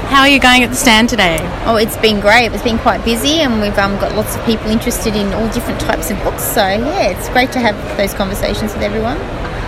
How 0.09 0.23
are 0.23 0.29
you 0.29 0.41
going 0.41 0.65
at 0.65 0.71
the 0.71 0.77
stand 0.77 1.11
today? 1.11 1.39
Oh, 1.67 1.77
it's 1.77 1.99
been 1.99 2.19
great. 2.19 2.53
It's 2.53 2.63
been 2.63 2.79
quite 2.79 3.05
busy, 3.05 3.41
and 3.41 3.61
we've 3.61 3.77
um, 3.77 4.01
got 4.01 4.17
lots 4.17 4.37
of 4.37 4.45
people 4.47 4.69
interested 4.69 5.15
in 5.15 5.33
all 5.35 5.53
different 5.53 5.81
types 5.81 6.11
of 6.11 6.17
books. 6.25 6.43
So 6.43 6.67
yeah, 6.67 7.09
it's 7.09 7.29
great 7.29 7.53
to 7.53 7.61
have 7.61 7.77
those 7.99 8.15
conversations 8.15 8.73
with 8.73 8.83
everyone. 8.83 9.19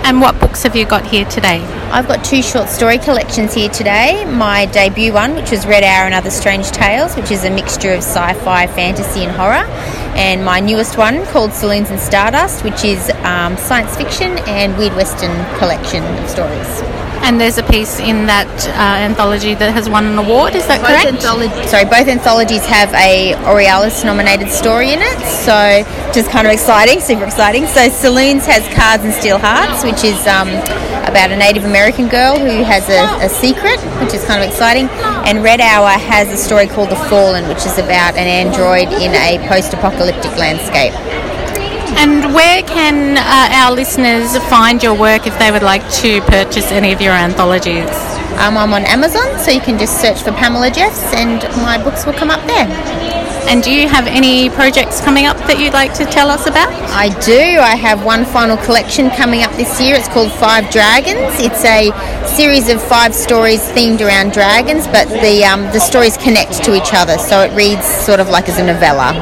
And 0.07 0.21
what 0.21 0.39
books 0.39 0.63
have 0.63 0.77
you 0.77 0.87
got 0.87 1.05
here 1.05 1.25
today? 1.25 1.61
I've 1.91 2.07
got 2.07 2.25
two 2.25 2.41
short 2.41 2.69
story 2.69 2.99
collections 2.99 3.55
here 3.55 3.69
today. 3.69 4.25
My 4.25 4.67
debut 4.67 5.13
one, 5.13 5.35
which 5.35 5.51
was 5.51 5.67
Red 5.67 5.83
Hour 5.83 6.07
and 6.07 6.15
Other 6.15 6.31
Strange 6.31 6.71
Tales, 6.71 7.17
which 7.17 7.33
is 7.33 7.45
a 7.45 7.51
mixture 7.51 7.91
of 7.91 8.05
sci 8.05 8.35
fi, 8.35 8.69
fantasy, 8.69 9.25
and 9.25 9.33
horror. 9.33 9.67
And 10.15 10.45
my 10.45 10.61
newest 10.61 10.97
one, 10.97 11.27
called 11.27 11.53
Saloons 11.53 11.91
and 11.91 11.99
Stardust, 11.99 12.63
which 12.63 12.85
is 12.85 13.11
um, 13.25 13.57
science 13.57 13.97
fiction 13.97 14.39
and 14.47 14.79
Weird 14.79 14.95
Western 14.95 15.45
collection 15.59 16.05
of 16.05 16.31
stories. 16.31 16.96
And 17.27 17.41
there's 17.41 17.59
a 17.59 17.65
piece 17.65 17.99
in 17.99 18.27
that 18.31 18.47
uh, 18.79 19.03
anthology 19.03 19.59
that 19.59 19.75
has 19.75 19.91
won 19.91 20.07
an 20.07 20.15
award. 20.15 20.55
Is 20.55 20.63
that 20.71 20.79
both 20.79 20.95
correct? 20.95 21.11
Sorry, 21.67 21.83
both 21.83 22.07
anthologies 22.07 22.65
have 22.67 22.95
a 22.95 23.35
Aurealis 23.51 24.07
nominated 24.07 24.47
story 24.47 24.95
in 24.95 25.03
it, 25.03 25.19
so 25.27 25.83
just 26.15 26.31
kind 26.31 26.47
of 26.47 26.53
exciting, 26.55 27.01
super 27.03 27.25
exciting. 27.25 27.67
So 27.67 27.91
Saloons 27.91 28.47
has 28.47 28.63
Cards 28.71 29.03
and 29.03 29.13
Steel 29.13 29.43
Hearts, 29.43 29.83
which 29.83 30.07
is 30.07 30.15
um, 30.31 30.47
about 31.03 31.35
a 31.35 31.37
Native 31.37 31.65
American 31.65 32.07
girl 32.07 32.39
who 32.39 32.63
has 32.63 32.87
a, 32.87 33.03
a, 33.19 33.29
secret, 33.29 33.83
which 33.99 34.15
is 34.15 34.23
kind 34.23 34.39
of 34.39 34.47
exciting. 34.47 34.87
And 35.27 35.43
Red 35.43 35.61
Hour 35.61 35.99
has 35.99 36.31
a 36.31 36.39
story 36.39 36.69
called 36.69 36.91
The 36.91 37.03
Fallen, 37.11 37.49
which 37.49 37.67
is 37.67 37.75
about 37.79 38.15
an 38.15 38.31
android 38.31 38.87
in 39.03 39.11
a 39.19 39.43
post-apocalyptic 39.51 40.31
landscape. 40.39 40.95
And 41.99 42.35
where 42.35 42.63
can 42.63 43.17
uh, 43.17 43.55
our 43.57 43.73
listeners 43.75 44.37
find 44.49 44.83
your 44.83 44.95
work 44.95 45.27
if 45.27 45.39
they 45.39 45.51
would 45.51 45.63
like 45.63 45.83
to 46.03 46.21
purchase 46.23 46.71
any 46.71 46.93
of 46.93 47.01
your 47.01 47.13
anthologies? 47.13 47.89
Um, 48.39 48.57
I'm 48.59 48.73
on 48.75 48.85
Amazon, 48.85 49.39
so 49.39 49.51
you 49.51 49.61
can 49.61 49.79
just 49.79 50.01
search 50.01 50.23
for 50.23 50.33
Pamela 50.33 50.71
Jeffs 50.71 51.15
and 51.15 51.43
my 51.63 51.83
books 51.83 52.05
will 52.05 52.13
come 52.13 52.31
up 52.31 52.47
there. 52.47 52.67
And 53.49 53.63
do 53.63 53.71
you 53.71 53.87
have 53.87 54.09
any 54.09 54.51
projects 54.51 55.01
coming 55.01 55.27
up 55.27 55.37
that 55.47 55.61
you'd 55.61 55.73
like 55.73 55.95
to 55.95 56.05
tell 56.05 56.29
us 56.31 56.47
about? 56.49 56.67
I 56.91 57.15
do. 57.23 57.63
I 57.63 57.77
have 57.77 58.05
one 58.05 58.25
final 58.25 58.57
collection 58.57 59.09
coming 59.11 59.43
up 59.43 59.53
this 59.53 59.81
year. 59.81 59.95
It's 59.95 60.09
called 60.09 60.33
Five 60.33 60.69
Dragons. 60.71 61.39
It's 61.39 61.65
a 61.65 61.95
series 62.35 62.69
of 62.69 62.83
five 62.83 63.15
stories 63.15 63.63
themed 63.71 64.03
around 64.03 64.33
dragons, 64.33 64.87
but 64.89 65.07
the 65.09 65.45
um, 65.45 65.63
the 65.71 65.79
stories 65.79 66.17
connect 66.17 66.65
to 66.65 66.75
each 66.75 66.91
other, 66.93 67.19
so 67.19 67.41
it 67.41 67.55
reads 67.55 67.87
sort 67.87 68.19
of 68.19 68.29
like 68.29 68.49
as 68.49 68.59
a 68.59 68.67
novella 68.67 69.15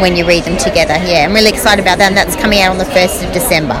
when 0.00 0.16
you 0.16 0.26
read 0.26 0.44
them 0.44 0.56
together. 0.56 0.96
Yeah, 1.04 1.28
I'm 1.28 1.34
really 1.34 1.52
excited 1.52 1.82
about 1.82 1.98
that, 1.98 2.08
and 2.08 2.16
that's 2.16 2.34
coming 2.34 2.60
out 2.60 2.72
on 2.72 2.78
the 2.78 2.88
first 2.96 3.22
of 3.22 3.32
December. 3.32 3.76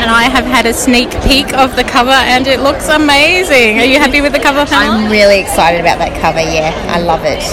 And 0.00 0.10
I 0.10 0.24
have 0.24 0.44
had 0.44 0.64
a 0.66 0.72
sneak 0.72 1.10
peek 1.22 1.52
of 1.52 1.76
the 1.76 1.84
cover, 1.84 2.16
and 2.16 2.46
it 2.46 2.60
looks 2.60 2.88
amazing. 2.88 3.78
Are 3.78 3.84
you 3.84 3.98
happy 3.98 4.20
with 4.20 4.32
the 4.32 4.40
cover, 4.40 4.64
Pamela? 4.64 5.04
I'm 5.04 5.12
really 5.12 5.38
excited 5.38 5.80
about 5.80 5.98
that 6.00 6.16
cover. 6.20 6.40
Yeah, 6.40 6.72
I 6.88 7.00
love 7.00 7.22
it. 7.24 7.44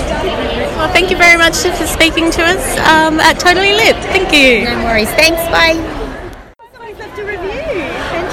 Well, 0.81 0.91
thank 0.91 1.11
you 1.11 1.15
very 1.15 1.37
much 1.37 1.57
for 1.57 1.85
speaking 1.85 2.31
to 2.31 2.41
us 2.41 2.65
um, 2.89 3.19
at 3.19 3.37
Totally 3.39 3.73
Lit. 3.73 3.95
Thank 4.09 4.33
you. 4.33 4.65
No 4.65 4.83
worries. 4.83 5.11
Thanks. 5.11 5.37
Bye. 5.53 5.77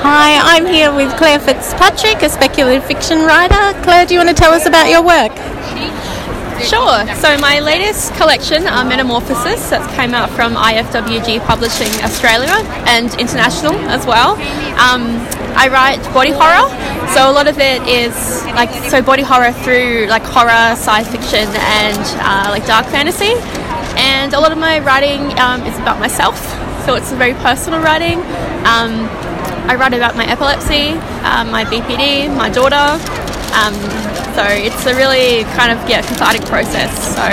Hi, 0.00 0.56
I'm 0.56 0.64
here 0.64 0.90
with 0.90 1.14
Claire 1.18 1.40
Fitzpatrick, 1.40 2.22
a 2.22 2.30
speculative 2.30 2.87
fiction 2.87 3.18
writer. 3.26 3.78
Claire, 3.82 4.06
do 4.06 4.14
you 4.14 4.20
want 4.20 4.30
to 4.30 4.34
tell 4.34 4.54
us 4.54 4.64
about 4.64 4.88
your 4.88 5.04
work? 5.04 5.37
Sure. 6.68 7.00
So 7.16 7.38
my 7.38 7.61
latest 7.61 8.12
collection, 8.16 8.66
uh, 8.66 8.85
Metamorphosis, 8.85 9.70
that 9.70 9.81
came 9.96 10.12
out 10.12 10.28
from 10.28 10.52
IFWG 10.52 11.40
Publishing 11.48 11.88
Australia 12.04 12.52
and 12.85 13.09
international 13.16 13.72
as 13.88 14.04
well. 14.04 14.37
Um, 14.76 15.16
I 15.57 15.72
write 15.72 16.04
body 16.12 16.28
horror, 16.28 16.68
so 17.16 17.24
a 17.24 17.33
lot 17.33 17.48
of 17.48 17.57
it 17.57 17.81
is 17.88 18.12
like 18.52 18.68
so 18.92 19.00
body 19.00 19.22
horror 19.22 19.52
through 19.64 20.12
like 20.12 20.20
horror, 20.28 20.76
science 20.76 21.09
fiction, 21.09 21.48
and 21.81 22.04
uh, 22.20 22.52
like 22.52 22.66
dark 22.66 22.85
fantasy. 22.92 23.33
And 23.96 24.35
a 24.35 24.38
lot 24.38 24.52
of 24.52 24.59
my 24.59 24.81
writing 24.81 25.24
um, 25.40 25.64
is 25.64 25.74
about 25.78 25.98
myself, 25.98 26.37
so 26.85 26.96
it's 26.96 27.11
very 27.12 27.33
personal 27.40 27.81
writing. 27.81 28.20
Um, 28.68 29.09
I 29.64 29.74
write 29.81 29.94
about 29.94 30.16
my 30.16 30.28
epilepsy, 30.28 30.92
uh, 31.24 31.48
my 31.48 31.64
BPD, 31.64 32.28
my 32.37 32.50
daughter. 32.50 33.00
So 34.35 34.45
it's 34.47 34.87
a 34.87 34.95
really 34.95 35.45
kind 35.57 35.73
of 35.73 35.79
yeah 35.88 36.03
cathartic 36.03 36.45
process. 36.47 36.91
So 37.14 37.27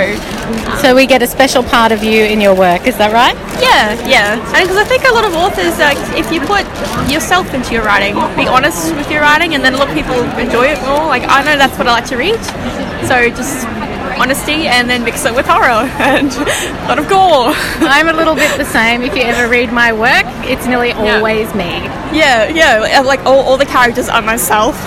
um, 0.46 0.78
so 0.78 0.94
we 0.94 1.06
get 1.06 1.22
a 1.22 1.26
special 1.26 1.62
part 1.62 1.92
of 1.92 2.02
you 2.02 2.24
in 2.24 2.40
your 2.40 2.54
work. 2.54 2.86
Is 2.86 2.96
that 2.98 3.12
right? 3.12 3.36
Yeah, 3.60 3.94
yeah. 4.06 4.38
And 4.54 4.62
because 4.62 4.76
I 4.76 4.84
think 4.84 5.04
a 5.04 5.12
lot 5.12 5.24
of 5.24 5.34
authors, 5.34 5.78
like 5.78 5.98
if 6.16 6.30
you 6.32 6.40
put 6.40 6.64
yourself 7.10 7.52
into 7.54 7.74
your 7.74 7.84
writing, 7.84 8.14
be 8.36 8.46
honest 8.46 8.94
with 8.94 9.10
your 9.10 9.22
writing, 9.22 9.54
and 9.54 9.64
then 9.64 9.74
a 9.74 9.78
lot 9.78 9.88
of 9.88 9.94
people 9.94 10.14
enjoy 10.38 10.66
it 10.70 10.80
more. 10.86 11.06
Like 11.06 11.24
I 11.26 11.42
know 11.42 11.56
that's 11.56 11.76
what 11.78 11.88
I 11.88 11.92
like 11.98 12.08
to 12.12 12.16
read. 12.16 12.38
So 13.08 13.28
just 13.30 13.66
honesty 14.18 14.66
and 14.66 14.88
then 14.88 15.04
mix 15.04 15.24
it 15.24 15.34
with 15.34 15.46
horror 15.46 15.86
and 16.00 16.32
a 16.32 16.88
lot 16.88 16.98
of 16.98 17.08
gore. 17.08 17.52
I'm 17.86 18.08
a 18.08 18.12
little 18.12 18.34
bit 18.34 18.56
the 18.56 18.64
same. 18.64 19.02
If 19.02 19.14
you 19.14 19.22
ever 19.22 19.48
read 19.48 19.72
my 19.72 19.92
work, 19.92 20.26
it's 20.48 20.66
nearly 20.66 20.92
always 20.92 21.52
me. 21.54 21.70
Yeah, 22.12 22.48
yeah, 22.48 23.00
like 23.00 23.20
all, 23.20 23.40
all 23.40 23.56
the 23.56 23.66
characters 23.66 24.08
are 24.08 24.22
myself, 24.22 24.74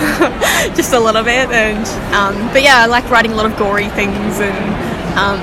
just 0.74 0.92
a 0.92 1.00
little 1.00 1.22
bit, 1.22 1.48
and 1.50 1.86
um, 2.14 2.52
but 2.52 2.62
yeah, 2.62 2.78
I 2.78 2.86
like 2.86 3.08
writing 3.10 3.32
a 3.32 3.34
lot 3.34 3.46
of 3.46 3.56
gory 3.56 3.88
things 3.90 4.40
and 4.40 4.56
um, 5.16 5.38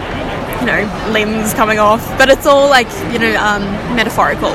you 0.60 0.66
know 0.66 1.12
limbs 1.12 1.54
coming 1.54 1.80
off, 1.80 2.06
but 2.18 2.30
it's 2.30 2.46
all 2.46 2.70
like 2.70 2.88
you 3.14 3.20
know 3.20 3.36
um, 3.38 3.64
metaphorical 3.96 4.52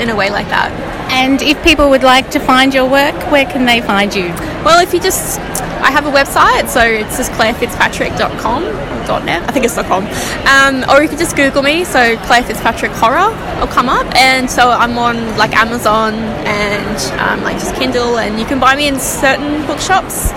in 0.00 0.10
a 0.10 0.16
way 0.16 0.30
like 0.30 0.48
that. 0.48 0.93
And 1.14 1.40
if 1.42 1.62
people 1.62 1.90
would 1.90 2.02
like 2.02 2.30
to 2.32 2.40
find 2.40 2.74
your 2.74 2.90
work, 2.90 3.14
where 3.30 3.46
can 3.46 3.66
they 3.66 3.80
find 3.80 4.12
you? 4.12 4.26
Well, 4.64 4.82
if 4.82 4.92
you 4.92 5.00
just, 5.00 5.38
I 5.80 5.90
have 5.92 6.06
a 6.06 6.10
website, 6.10 6.68
so 6.68 6.80
it's 6.80 7.16
just 7.16 7.30
clairefitzpatrick.com 7.32 8.64
or 8.64 9.20
.net, 9.24 9.48
I 9.48 9.52
think 9.52 9.64
it's 9.64 9.76
.com, 9.76 10.04
um, 10.48 10.84
or 10.90 11.02
you 11.02 11.08
can 11.08 11.18
just 11.18 11.36
Google 11.36 11.62
me, 11.62 11.84
so 11.84 12.16
Claire 12.26 12.42
Fitzpatrick 12.42 12.90
Horror 12.92 13.30
will 13.60 13.68
come 13.68 13.88
up, 13.88 14.12
and 14.16 14.50
so 14.50 14.70
I'm 14.70 14.98
on 14.98 15.36
like 15.38 15.54
Amazon 15.54 16.14
and 16.14 17.20
um, 17.20 17.44
like 17.44 17.58
just 17.58 17.74
Kindle, 17.76 18.18
and 18.18 18.40
you 18.40 18.46
can 18.46 18.58
buy 18.58 18.74
me 18.74 18.88
in 18.88 18.98
certain 18.98 19.64
bookshops. 19.66 20.32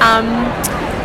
Um, 0.00 0.46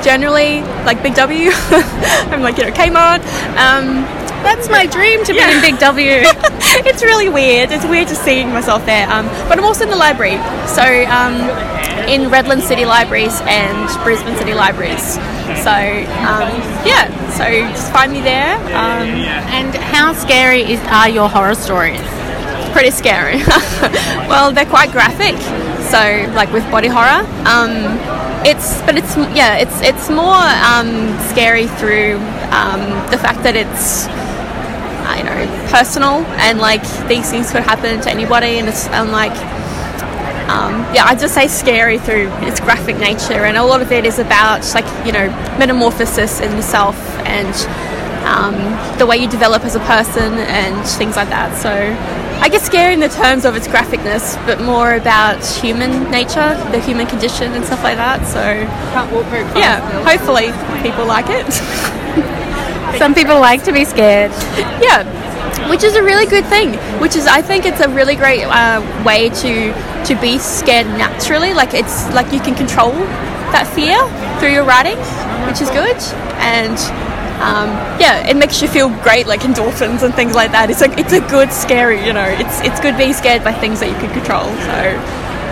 generally, 0.01 0.61
like 0.85 1.01
Big 1.03 1.15
W, 1.15 1.51
I'm 2.31 2.41
like 2.41 2.57
you 2.57 2.65
know 2.65 2.71
Kmart. 2.71 3.21
Um, 3.57 4.05
that's 4.43 4.69
my 4.69 4.85
dream 4.85 5.23
to 5.25 5.33
yeah. 5.33 5.49
be 5.49 5.55
in 5.55 5.61
Big 5.61 5.79
W. 5.79 6.11
it's 6.87 7.03
really 7.03 7.29
weird. 7.29 7.71
It's 7.71 7.85
weird 7.85 8.07
just 8.07 8.23
seeing 8.23 8.49
myself 8.49 8.85
there. 8.85 9.09
Um, 9.09 9.25
but 9.49 9.57
I'm 9.57 9.65
also 9.65 9.83
in 9.83 9.89
the 9.89 9.97
library. 9.97 10.37
So 10.67 10.83
um, 11.11 11.35
in 12.07 12.31
Redland 12.31 12.61
City 12.61 12.85
Libraries 12.85 13.41
and 13.41 14.03
Brisbane 14.03 14.35
City 14.37 14.53
Libraries. 14.53 15.15
So 15.63 15.71
um, 15.71 16.49
yeah, 16.87 17.09
so 17.35 17.43
just 17.71 17.91
find 17.91 18.11
me 18.11 18.21
there. 18.21 18.55
Um, 18.75 19.09
and 19.51 19.75
how 19.75 20.13
scary 20.13 20.61
is, 20.61 20.79
are 20.87 21.09
your 21.09 21.27
horror 21.27 21.55
stories? 21.55 22.01
Pretty 22.71 22.91
scary. 22.91 23.37
well, 24.29 24.51
they're 24.51 24.65
quite 24.65 24.91
graphic. 24.91 25.35
So 25.91 26.31
like 26.33 26.51
with 26.53 26.63
body 26.71 26.87
horror. 26.87 27.25
It's 28.45 28.81
but 28.83 28.97
it's 28.97 29.17
yeah 29.35 29.57
it's 29.57 29.81
it's 29.81 30.09
more 30.09 30.43
um, 30.63 31.17
scary 31.29 31.67
through 31.67 32.15
um, 32.55 32.81
the 33.11 33.17
fact 33.17 33.43
that 33.43 33.55
it's 33.55 34.07
you 35.17 35.25
know 35.25 35.67
personal 35.69 36.23
and 36.39 36.59
like 36.59 36.81
these 37.09 37.29
things 37.29 37.51
could 37.51 37.63
happen 37.63 37.99
to 38.01 38.09
anybody 38.09 38.59
and 38.59 38.69
it's 38.69 38.87
and 38.87 39.11
like 39.11 39.35
um, 40.49 40.73
yeah 40.95 41.03
I 41.05 41.15
just 41.15 41.33
say 41.35 41.47
scary 41.47 41.99
through 41.99 42.29
its 42.47 42.59
graphic 42.59 42.97
nature 42.97 43.43
and 43.43 43.57
a 43.57 43.63
lot 43.63 43.81
of 43.81 43.91
it 43.91 44.05
is 44.05 44.19
about 44.19 44.63
like 44.73 44.87
you 45.05 45.11
know 45.11 45.27
metamorphosis 45.59 46.39
in 46.39 46.51
yourself 46.55 46.95
and 47.27 47.53
um, 48.29 48.55
the 48.97 49.05
way 49.05 49.17
you 49.17 49.27
develop 49.27 49.63
as 49.63 49.75
a 49.75 49.79
person 49.81 50.33
and 50.37 50.87
things 50.87 51.15
like 51.15 51.29
that 51.29 51.55
so 51.57 51.69
I 52.41 52.47
guess 52.47 52.65
scary 52.65 52.93
in 52.93 53.01
the 53.01 53.09
terms 53.09 53.43
of 53.43 53.57
its 53.57 53.67
graphicness, 53.67 54.33
but 54.45 54.61
more 54.61 54.93
about 54.93 55.45
human 55.45 56.09
nature, 56.09 56.55
the 56.71 56.79
human 56.79 57.05
condition, 57.05 57.51
and 57.51 57.65
stuff 57.65 57.83
like 57.83 57.97
that. 57.97 58.25
So, 58.25 58.39
yeah, 59.59 59.81
hopefully 60.07 60.47
people 60.81 61.05
like 61.05 61.25
it. 61.27 61.51
Some 62.97 63.13
people 63.13 63.41
like 63.41 63.65
to 63.65 63.73
be 63.73 63.83
scared. 63.83 64.31
Yeah, 64.81 65.03
which 65.69 65.83
is 65.83 65.95
a 65.95 66.01
really 66.01 66.25
good 66.27 66.45
thing. 66.45 66.75
Which 67.01 67.17
is, 67.17 67.27
I 67.27 67.41
think, 67.41 67.65
it's 67.65 67.81
a 67.81 67.89
really 67.89 68.15
great 68.15 68.45
uh, 68.45 68.79
way 69.05 69.29
to 69.29 69.73
to 70.05 70.21
be 70.21 70.37
scared 70.37 70.87
naturally. 70.87 71.53
Like 71.53 71.73
it's 71.73 72.07
like 72.13 72.31
you 72.31 72.39
can 72.39 72.55
control 72.55 72.93
that 73.51 73.67
fear 73.75 73.99
through 74.39 74.53
your 74.53 74.63
writing, 74.63 74.97
which 75.45 75.59
is 75.59 75.69
good. 75.71 75.97
And 76.39 76.79
um, 77.39 77.69
yeah, 77.99 78.27
it 78.27 78.35
makes 78.35 78.61
you 78.61 78.67
feel 78.67 78.89
great, 79.01 79.25
like 79.25 79.41
endorphins 79.41 80.03
and 80.03 80.13
things 80.13 80.35
like 80.35 80.51
that. 80.51 80.69
It's 80.69 80.81
a 80.81 80.91
it's 80.99 81.13
a 81.13 81.21
good 81.31 81.53
scary, 81.53 82.05
you 82.05 82.11
know. 82.11 82.27
It's 82.27 82.59
it's 82.61 82.79
good 82.81 82.97
being 82.97 83.13
scared 83.13 83.43
by 83.43 83.53
things 83.53 83.79
that 83.79 83.87
you 83.87 83.95
can 83.95 84.11
control. 84.11 84.43
So 84.67 84.75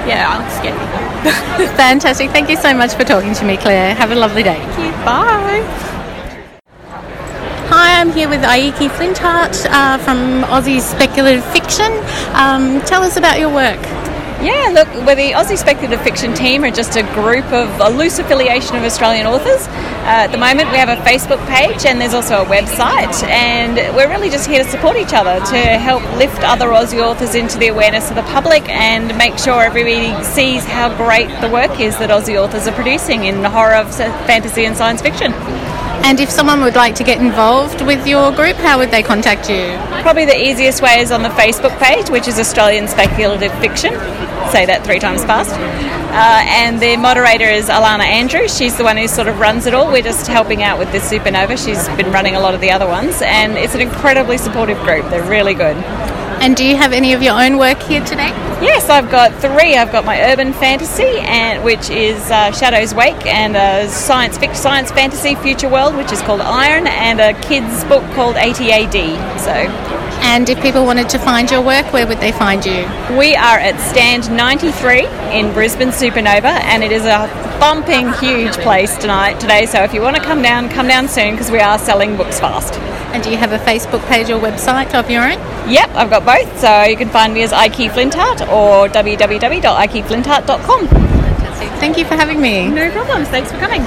yeah, 0.03 0.27
I 0.27 0.37
like 0.39 0.51
scared 0.51 0.75
people. 0.75 1.75
Fantastic. 1.77 2.31
Thank 2.31 2.49
you 2.49 2.57
so 2.57 2.73
much 2.73 2.93
for 2.93 3.03
talking 3.03 3.33
to 3.33 3.45
me, 3.45 3.55
Claire. 3.55 3.95
Have 3.95 4.11
a 4.11 4.15
lovely 4.15 4.43
day. 4.43 4.59
Thank 4.59 4.79
you. 4.79 4.91
Bye. 5.05 5.63
Hi, 7.69 7.99
I'm 7.99 8.11
here 8.11 8.29
with 8.29 8.41
Aiki 8.43 8.89
Flinthart 8.89 9.65
uh, 9.69 9.97
from 9.97 10.43
Aussie 10.43 10.81
Speculative 10.81 11.43
Fiction. 11.51 11.91
Um, 12.33 12.81
tell 12.81 13.01
us 13.01 13.17
about 13.17 13.39
your 13.39 13.53
work. 13.53 13.79
Yeah, 14.39 14.69
look, 14.71 14.87
we're 15.07 15.15
the 15.15 15.31
Aussie 15.31 15.57
Speculative 15.57 15.99
Fiction 16.01 16.31
team, 16.35 16.63
are 16.63 16.69
just 16.69 16.95
a 16.95 17.01
group 17.15 17.45
of 17.45 17.67
a 17.79 17.89
loose 17.89 18.19
affiliation 18.19 18.75
of 18.75 18.83
Australian 18.83 19.25
authors. 19.25 19.67
Uh, 19.67 20.25
at 20.25 20.31
the 20.31 20.37
moment, 20.37 20.69
we 20.69 20.77
have 20.77 20.89
a 20.89 21.01
Facebook 21.01 21.43
page 21.47 21.87
and 21.87 21.99
there's 21.99 22.13
also 22.13 22.43
a 22.43 22.45
website, 22.45 23.23
and 23.23 23.77
we're 23.95 24.07
really 24.07 24.29
just 24.29 24.47
here 24.47 24.63
to 24.63 24.69
support 24.69 24.95
each 24.95 25.13
other 25.13 25.43
to 25.43 25.57
help 25.57 26.03
lift 26.17 26.37
other 26.43 26.67
Aussie 26.67 27.01
authors 27.01 27.33
into 27.33 27.57
the 27.57 27.69
awareness 27.69 28.11
of 28.11 28.15
the 28.15 28.21
public 28.23 28.69
and 28.69 29.17
make 29.17 29.39
sure 29.39 29.63
everybody 29.63 30.13
sees 30.23 30.63
how 30.65 30.95
great 30.95 31.29
the 31.41 31.49
work 31.49 31.79
is 31.79 31.97
that 31.97 32.11
Aussie 32.11 32.39
authors 32.39 32.67
are 32.67 32.75
producing 32.75 33.23
in 33.25 33.43
horror, 33.43 33.83
fantasy, 34.29 34.65
and 34.65 34.77
science 34.77 35.01
fiction. 35.01 35.33
And 36.05 36.19
if 36.19 36.29
someone 36.29 36.61
would 36.61 36.75
like 36.75 36.93
to 36.95 37.03
get 37.03 37.19
involved 37.19 37.81
with 37.81 38.05
your 38.05 38.31
group, 38.31 38.55
how 38.57 38.77
would 38.77 38.91
they 38.91 39.01
contact 39.01 39.49
you? 39.49 39.75
Probably 40.03 40.25
the 40.25 40.39
easiest 40.39 40.81
way 40.83 41.01
is 41.01 41.11
on 41.11 41.23
the 41.23 41.29
Facebook 41.29 41.77
page, 41.79 42.09
which 42.09 42.27
is 42.27 42.39
Australian 42.39 42.87
Speculative 42.87 43.51
Fiction. 43.59 43.93
Say 44.51 44.65
that 44.65 44.83
three 44.85 44.99
times 44.99 45.23
fast. 45.23 45.51
Uh, 45.51 46.41
and 46.47 46.79
the 46.81 46.95
moderator 46.95 47.45
is 47.45 47.67
Alana 47.67 48.05
Andrews. 48.05 48.57
She's 48.57 48.77
the 48.77 48.83
one 48.83 48.97
who 48.97 49.07
sort 49.07 49.27
of 49.27 49.39
runs 49.39 49.65
it 49.65 49.73
all. 49.73 49.91
We're 49.91 50.01
just 50.01 50.27
helping 50.27 50.63
out 50.63 50.79
with 50.79 50.91
this 50.91 51.11
supernova. 51.11 51.63
She's 51.63 51.87
been 51.97 52.11
running 52.11 52.35
a 52.35 52.39
lot 52.39 52.55
of 52.55 52.61
the 52.61 52.71
other 52.71 52.87
ones, 52.87 53.21
and 53.21 53.57
it's 53.57 53.75
an 53.75 53.81
incredibly 53.81 54.37
supportive 54.37 54.79
group. 54.79 55.09
They're 55.09 55.29
really 55.29 55.53
good. 55.53 55.75
And 56.39 56.55
do 56.55 56.63
you 56.63 56.77
have 56.77 56.93
any 56.93 57.13
of 57.13 57.21
your 57.21 57.39
own 57.39 57.57
work 57.57 57.81
here 57.81 58.03
today? 58.05 58.29
Yes, 58.61 58.89
I've 58.89 59.11
got 59.11 59.33
three. 59.41 59.75
I've 59.75 59.91
got 59.91 60.05
my 60.05 60.31
urban 60.31 60.53
fantasy, 60.53 61.19
and 61.19 61.63
which 61.63 61.89
is 61.89 62.31
uh, 62.31 62.51
Shadow's 62.51 62.93
Wake, 62.93 63.25
and 63.25 63.57
a 63.57 63.89
science 63.89 64.37
fiction, 64.37 64.55
science 64.55 64.91
fantasy 64.91 65.35
future 65.35 65.69
world, 65.69 65.95
which 65.95 66.11
is 66.11 66.21
called 66.21 66.41
Iron, 66.41 66.87
and 66.87 67.19
a 67.19 67.39
kids 67.41 67.83
book 67.85 68.03
called 68.13 68.35
ATAD. 68.35 69.39
So. 69.39 70.06
And 70.29 70.49
if 70.49 70.61
people 70.61 70.85
wanted 70.85 71.07
to 71.11 71.19
find 71.19 71.49
your 71.49 71.61
work, 71.61 71.93
where 71.93 72.05
would 72.05 72.17
they 72.19 72.33
find 72.33 72.65
you? 72.65 72.85
We 73.17 73.37
are 73.37 73.57
at 73.57 73.79
Stand 73.89 74.29
93 74.29 75.07
in 75.31 75.53
Brisbane 75.53 75.87
Supernova, 75.87 76.51
and 76.67 76.83
it 76.83 76.91
is 76.91 77.05
a 77.05 77.29
bumping 77.61 78.11
huge 78.19 78.51
place 78.57 78.97
tonight 78.97 79.39
today. 79.39 79.65
So 79.65 79.83
if 79.83 79.93
you 79.93 80.01
want 80.01 80.17
to 80.17 80.21
come 80.21 80.41
down, 80.41 80.67
come 80.67 80.85
down 80.85 81.07
soon 81.07 81.31
because 81.31 81.49
we 81.49 81.59
are 81.59 81.79
selling 81.79 82.17
books 82.17 82.41
fast. 82.41 82.73
And 83.13 83.23
do 83.23 83.31
you 83.31 83.37
have 83.37 83.53
a 83.53 83.57
Facebook 83.59 84.05
page 84.07 84.29
or 84.29 84.37
website 84.37 84.93
of 84.93 85.09
your 85.09 85.23
own? 85.23 85.39
Yep, 85.71 85.91
I've 85.95 86.09
got 86.09 86.25
both. 86.25 86.59
So 86.59 86.83
you 86.83 86.97
can 86.97 87.07
find 87.07 87.33
me 87.33 87.43
as 87.43 87.53
Aiki 87.53 87.89
Flinthart 87.89 88.41
or 88.49 88.89
www.aikiflinthart.com. 88.89 90.87
Fantastic. 90.87 91.69
Thank 91.79 91.97
you 91.97 92.03
for 92.03 92.15
having 92.15 92.41
me. 92.41 92.67
No 92.67 92.91
problems. 92.91 93.29
Thanks 93.29 93.49
for 93.49 93.59
coming. 93.59 93.81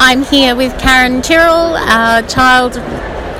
I'm 0.00 0.22
here 0.22 0.54
with 0.54 0.78
Karen 0.78 1.22
Tyrrell, 1.22 1.74
a 1.74 2.24
child 2.28 2.74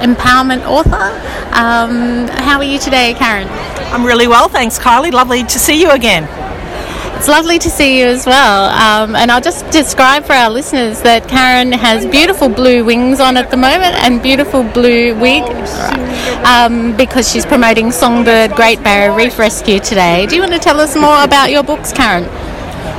empowerment 0.03 0.67
author. 0.67 1.15
Um, 1.55 2.27
how 2.29 2.59
are 2.59 2.65
you 2.65 2.81
today, 2.81 3.15
Karen? 3.15 3.47
I'm 3.93 4.05
really 4.05 4.27
well, 4.27 4.49
thanks, 4.49 4.77
Kylie. 4.77 5.13
Lovely 5.13 5.45
to 5.45 5.59
see 5.59 5.81
you 5.81 5.91
again. 5.91 6.25
It's 7.17 7.29
lovely 7.29 7.61
to 7.61 7.71
see 7.71 8.01
you 8.01 8.07
as 8.07 8.27
well. 8.27 8.71
Um, 8.71 9.15
and 9.15 9.31
I'll 9.31 9.41
just 9.41 9.71
describe 9.71 10.25
for 10.25 10.33
our 10.33 10.51
listeners 10.51 11.01
that 11.03 11.29
Karen 11.29 11.71
has 11.71 12.05
beautiful 12.05 12.49
blue 12.49 12.85
wings 12.85 13.21
on 13.21 13.37
at 13.37 13.53
the 13.53 13.57
moment 13.57 13.95
and 14.03 14.21
beautiful 14.21 14.65
blue 14.65 15.19
wig 15.19 15.45
um, 16.45 16.97
because 16.97 17.31
she's 17.31 17.47
promoting 17.47 17.93
Songbird 17.93 18.51
Great 18.53 18.83
Barrier 18.83 19.17
Reef 19.17 19.39
Rescue 19.39 19.79
today. 19.79 20.27
Do 20.27 20.35
you 20.35 20.43
want 20.43 20.55
to 20.55 20.59
tell 20.59 20.81
us 20.81 20.97
more 20.97 21.23
about 21.23 21.53
your 21.53 21.63
books, 21.63 21.93
Karen? 21.93 22.25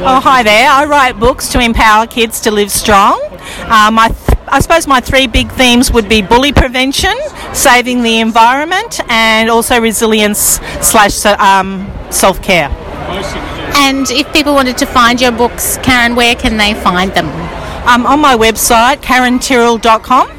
Oh, 0.01 0.21
hi 0.23 0.43
there. 0.43 0.69
I 0.69 0.85
write 0.85 1.19
books 1.19 1.49
to 1.49 1.59
empower 1.59 2.07
kids 2.07 2.39
to 2.41 2.51
live 2.51 2.71
strong. 2.71 3.28
Uh, 3.59 3.91
my 3.91 4.07
th- 4.09 4.39
I 4.47 4.59
suppose 4.59 4.87
my 4.87 4.99
three 4.99 5.27
big 5.27 5.51
themes 5.51 5.91
would 5.91 6.09
be 6.09 6.21
bully 6.21 6.51
prevention, 6.51 7.15
saving 7.53 8.01
the 8.03 8.19
environment, 8.19 8.99
and 9.09 9.49
also 9.49 9.79
resilience 9.79 10.59
slash 10.81 11.25
um, 11.25 11.89
self 12.09 12.41
care. 12.41 12.69
And 13.75 14.09
if 14.11 14.31
people 14.33 14.53
wanted 14.53 14.77
to 14.79 14.85
find 14.85 15.21
your 15.21 15.31
books, 15.31 15.77
Karen, 15.83 16.15
where 16.15 16.35
can 16.35 16.57
they 16.57 16.73
find 16.73 17.11
them? 17.13 17.27
Um, 17.87 18.05
on 18.05 18.19
my 18.19 18.35
website, 18.35 18.97
karentyrrell.com. 18.97 20.38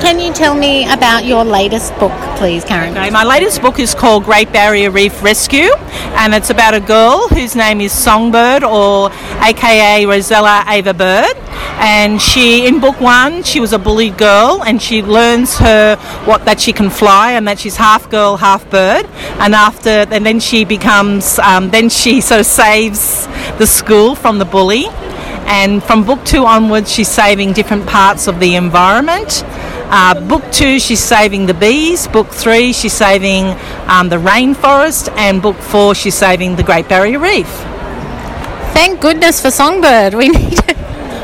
Can 0.00 0.18
you 0.18 0.32
tell 0.32 0.54
me 0.54 0.90
about 0.90 1.26
your 1.26 1.44
latest 1.44 1.96
book, 1.98 2.12
please, 2.36 2.64
Karen? 2.64 2.96
Okay, 2.96 3.10
my 3.10 3.22
latest 3.22 3.60
book 3.60 3.78
is 3.78 3.94
called 3.94 4.24
Great 4.24 4.50
Barrier 4.50 4.90
Reef 4.90 5.22
Rescue, 5.22 5.70
and 6.16 6.34
it's 6.34 6.48
about 6.48 6.72
a 6.72 6.80
girl 6.80 7.28
whose 7.28 7.54
name 7.54 7.82
is 7.82 7.92
Songbird, 7.92 8.64
or 8.64 9.10
AKA 9.42 10.06
Rosella 10.06 10.64
Ava 10.66 10.94
Bird. 10.94 11.36
And 11.82 12.20
she, 12.20 12.66
in 12.66 12.80
book 12.80 12.98
one, 12.98 13.42
she 13.42 13.60
was 13.60 13.74
a 13.74 13.78
bullied 13.78 14.16
girl, 14.16 14.62
and 14.64 14.80
she 14.80 15.02
learns 15.02 15.58
her 15.58 15.96
what 16.24 16.46
that 16.46 16.60
she 16.60 16.72
can 16.72 16.88
fly, 16.88 17.32
and 17.32 17.46
that 17.46 17.58
she's 17.58 17.76
half 17.76 18.08
girl, 18.10 18.38
half 18.38 18.68
bird. 18.70 19.04
And 19.38 19.54
after, 19.54 19.90
and 19.90 20.24
then 20.24 20.40
she 20.40 20.64
becomes, 20.64 21.38
um, 21.40 21.70
then 21.70 21.90
she 21.90 22.22
sort 22.22 22.40
of 22.40 22.46
saves 22.46 23.26
the 23.58 23.66
school 23.66 24.14
from 24.14 24.38
the 24.38 24.46
bully. 24.46 24.86
And 25.52 25.82
from 25.82 26.04
book 26.04 26.24
two 26.24 26.46
onwards, 26.46 26.90
she's 26.92 27.08
saving 27.08 27.52
different 27.52 27.86
parts 27.86 28.28
of 28.28 28.40
the 28.40 28.54
environment. 28.54 29.44
Uh, 29.92 30.20
book 30.28 30.44
two, 30.52 30.78
she's 30.78 31.00
saving 31.00 31.46
the 31.46 31.54
bees. 31.54 32.06
Book 32.08 32.28
three, 32.28 32.72
she's 32.72 32.92
saving 32.92 33.46
um, 33.88 34.08
the 34.08 34.16
rainforest. 34.16 35.12
And 35.16 35.42
book 35.42 35.56
four, 35.56 35.94
she's 35.94 36.14
saving 36.14 36.56
the 36.56 36.62
Great 36.62 36.88
Barrier 36.88 37.18
Reef. 37.18 37.48
Thank 38.72 39.00
goodness 39.00 39.40
for 39.40 39.50
Songbird. 39.50 40.14
We 40.14 40.28
need. 40.28 40.58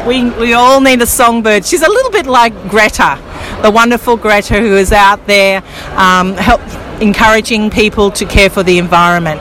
We, 0.07 0.31
we 0.31 0.53
all 0.53 0.81
need 0.81 1.03
a 1.03 1.07
songbird. 1.07 1.65
She's 1.65 1.83
a 1.83 1.89
little 1.89 2.13
bit 2.13 2.27
like 2.27 2.53
Greta, 2.69 3.19
the 3.63 3.73
wonderful 3.73 4.17
Greta 4.17 4.55
who 4.55 4.77
is 4.77 4.93
out 4.93 5.27
there 5.27 5.65
um, 5.97 6.35
help, 6.35 6.61
encouraging 7.03 7.71
people 7.71 8.13
to 8.13 8.25
care 8.25 8.49
for 8.49 8.63
the 8.63 8.79
environment. 8.79 9.41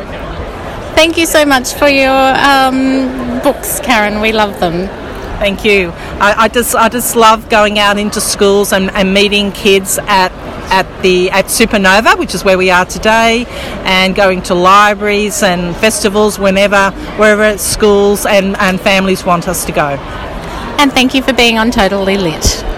Thank 0.95 1.17
you 1.17 1.27
so 1.27 1.45
much 1.45 1.73
for 1.73 1.87
your 1.87 2.09
um, 2.09 3.41
books, 3.43 3.79
Karen. 3.81 4.21
We 4.21 4.31
love 4.31 4.59
them. 4.59 4.89
Thank 5.37 5.65
you. 5.65 5.89
I, 6.19 6.33
I, 6.37 6.47
just 6.47 6.75
I 6.75 6.89
just 6.89 7.15
love 7.15 7.49
going 7.49 7.77
out 7.77 7.97
into 7.97 8.21
schools 8.21 8.73
and, 8.73 8.89
and 8.91 9.13
meeting 9.13 9.51
kids 9.51 9.97
at 9.97 10.31
at 10.71 11.01
the 11.03 11.29
at 11.29 11.45
Supernova, 11.45 12.17
which 12.17 12.33
is 12.33 12.43
where 12.43 12.57
we 12.57 12.71
are 12.71 12.85
today, 12.85 13.45
and 13.85 14.15
going 14.15 14.41
to 14.43 14.55
libraries 14.55 15.43
and 15.43 15.75
festivals 15.77 16.39
whenever 16.39 16.91
wherever 17.17 17.57
schools 17.57 18.25
and, 18.25 18.55
and 18.57 18.79
families 18.79 19.23
want 19.23 19.47
us 19.47 19.65
to 19.65 19.71
go. 19.71 19.97
And 20.79 20.91
thank 20.91 21.13
you 21.13 21.21
for 21.21 21.33
being 21.33 21.57
on 21.57 21.71
Totally 21.71 22.17
Lit. 22.17 22.74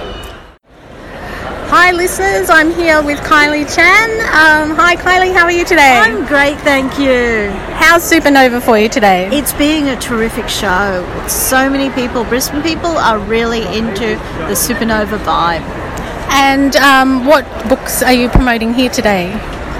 Hi, 1.69 1.91
listeners. 1.91 2.49
I'm 2.49 2.71
here 2.71 3.03
with 3.03 3.19
Kylie 3.19 3.67
Chan. 3.67 4.09
Um, 4.21 4.73
hi, 4.77 4.95
Kylie. 4.95 5.33
How 5.33 5.43
are 5.43 5.51
you 5.51 5.65
today? 5.65 5.99
I'm 6.01 6.25
great, 6.25 6.57
thank 6.59 6.97
you. 6.97 7.49
How's 7.75 8.09
Supernova 8.09 8.61
for 8.61 8.77
you 8.77 8.87
today? 8.87 9.27
It's 9.37 9.51
being 9.51 9.89
a 9.89 9.99
terrific 9.99 10.47
show. 10.47 11.03
So 11.27 11.69
many 11.69 11.89
people, 11.89 12.23
Brisbane 12.23 12.63
people, 12.63 12.91
are 12.91 13.19
really 13.19 13.63
into 13.63 14.15
the 14.47 14.55
Supernova 14.55 15.17
vibe. 15.19 15.59
And 16.29 16.73
um, 16.77 17.25
what 17.25 17.43
books 17.67 18.01
are 18.01 18.13
you 18.13 18.29
promoting 18.29 18.73
here 18.73 18.89
today? 18.89 19.33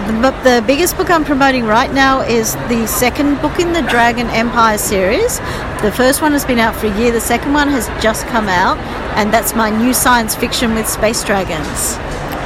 The, 0.07 0.31
the 0.43 0.63
biggest 0.65 0.95
book 0.95 1.09
I'm 1.09 1.25
promoting 1.25 1.65
right 1.65 1.93
now 1.93 2.21
is 2.21 2.55
the 2.69 2.87
second 2.87 3.41
book 3.41 3.59
in 3.59 3.73
the 3.73 3.81
Dragon 3.81 4.27
Empire 4.29 4.77
series. 4.77 5.39
The 5.81 5.91
first 5.93 6.21
one 6.21 6.31
has 6.31 6.45
been 6.45 6.59
out 6.59 6.77
for 6.77 6.87
a 6.87 6.97
year, 6.97 7.11
the 7.11 7.19
second 7.19 7.51
one 7.51 7.67
has 7.67 7.87
just 8.01 8.25
come 8.27 8.47
out, 8.47 8.77
and 9.17 9.33
that's 9.33 9.53
my 9.53 9.69
new 9.69 9.93
science 9.93 10.33
fiction 10.33 10.73
with 10.75 10.87
space 10.87 11.25
dragons. 11.25 11.99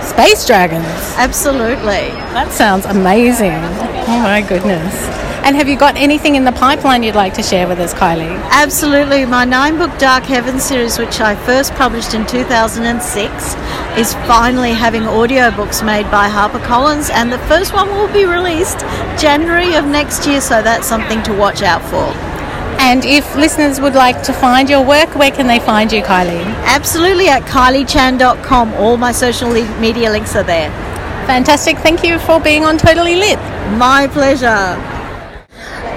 Space 0.10 0.46
dragons? 0.48 0.88
Absolutely. 1.18 2.10
That 2.34 2.52
sounds 2.52 2.86
amazing. 2.86 3.52
Oh 3.54 4.20
my 4.24 4.42
goodness. 4.42 5.31
And 5.44 5.56
have 5.56 5.68
you 5.68 5.76
got 5.76 5.98
anything 5.98 6.36
in 6.36 6.46
the 6.46 6.52
pipeline 6.52 7.02
you'd 7.02 7.16
like 7.16 7.34
to 7.34 7.42
share 7.42 7.68
with 7.68 7.80
us, 7.80 7.96
Kylie? 7.96 8.40
Absolutely. 8.52 9.26
My 9.26 9.44
nine 9.44 9.78
book 9.78 9.90
Dark 9.98 10.24
Heaven 10.24 10.60
series, 10.60 11.00
which 11.00 11.20
I 11.20 11.36
first 11.36 11.74
published 11.74 12.14
in 12.14 12.28
2006, 12.28 13.56
is 13.98 14.14
finally 14.28 14.72
having 14.72 15.02
audiobooks 15.02 15.84
made 15.84 16.10
by 16.12 16.30
HarperCollins, 16.30 17.10
and 17.10 17.32
the 17.32 17.40
first 17.40 17.74
one 17.74 17.90
will 17.90 18.12
be 18.14 18.26
released 18.26 18.82
January 19.20 19.74
of 19.74 19.86
next 19.86 20.28
year, 20.28 20.42
so 20.42 20.62
that's 20.62 20.88
something 20.88 21.24
to 21.24 21.34
watch 21.34 21.64
out 21.64 21.82
for. 21.90 22.16
And 22.80 23.04
if 23.04 23.36
listeners 23.36 23.82
would 23.82 23.96
like 23.96 24.22
to 24.24 24.34
find 24.34 24.70
your 24.70 24.86
work, 24.86 25.16
where 25.16 25.32
can 25.32 25.48
they 25.48 25.60
find 25.60 25.92
you, 25.92 26.02
Kylie? 26.04 26.46
Absolutely 26.66 27.30
at 27.30 27.44
kyliechan.com. 27.44 28.74
All 28.76 28.98
my 28.98 29.12
social 29.12 29.52
media 29.52 30.12
links 30.12 30.36
are 30.36 30.44
there. 30.44 30.70
Fantastic. 31.26 31.78
Thank 31.78 32.04
you 32.04 32.20
for 32.20 32.40
being 32.40 32.64
on 32.64 32.78
Totally 32.78 33.16
Lit. 33.16 33.40
My 33.78 34.08
pleasure. 34.12 34.91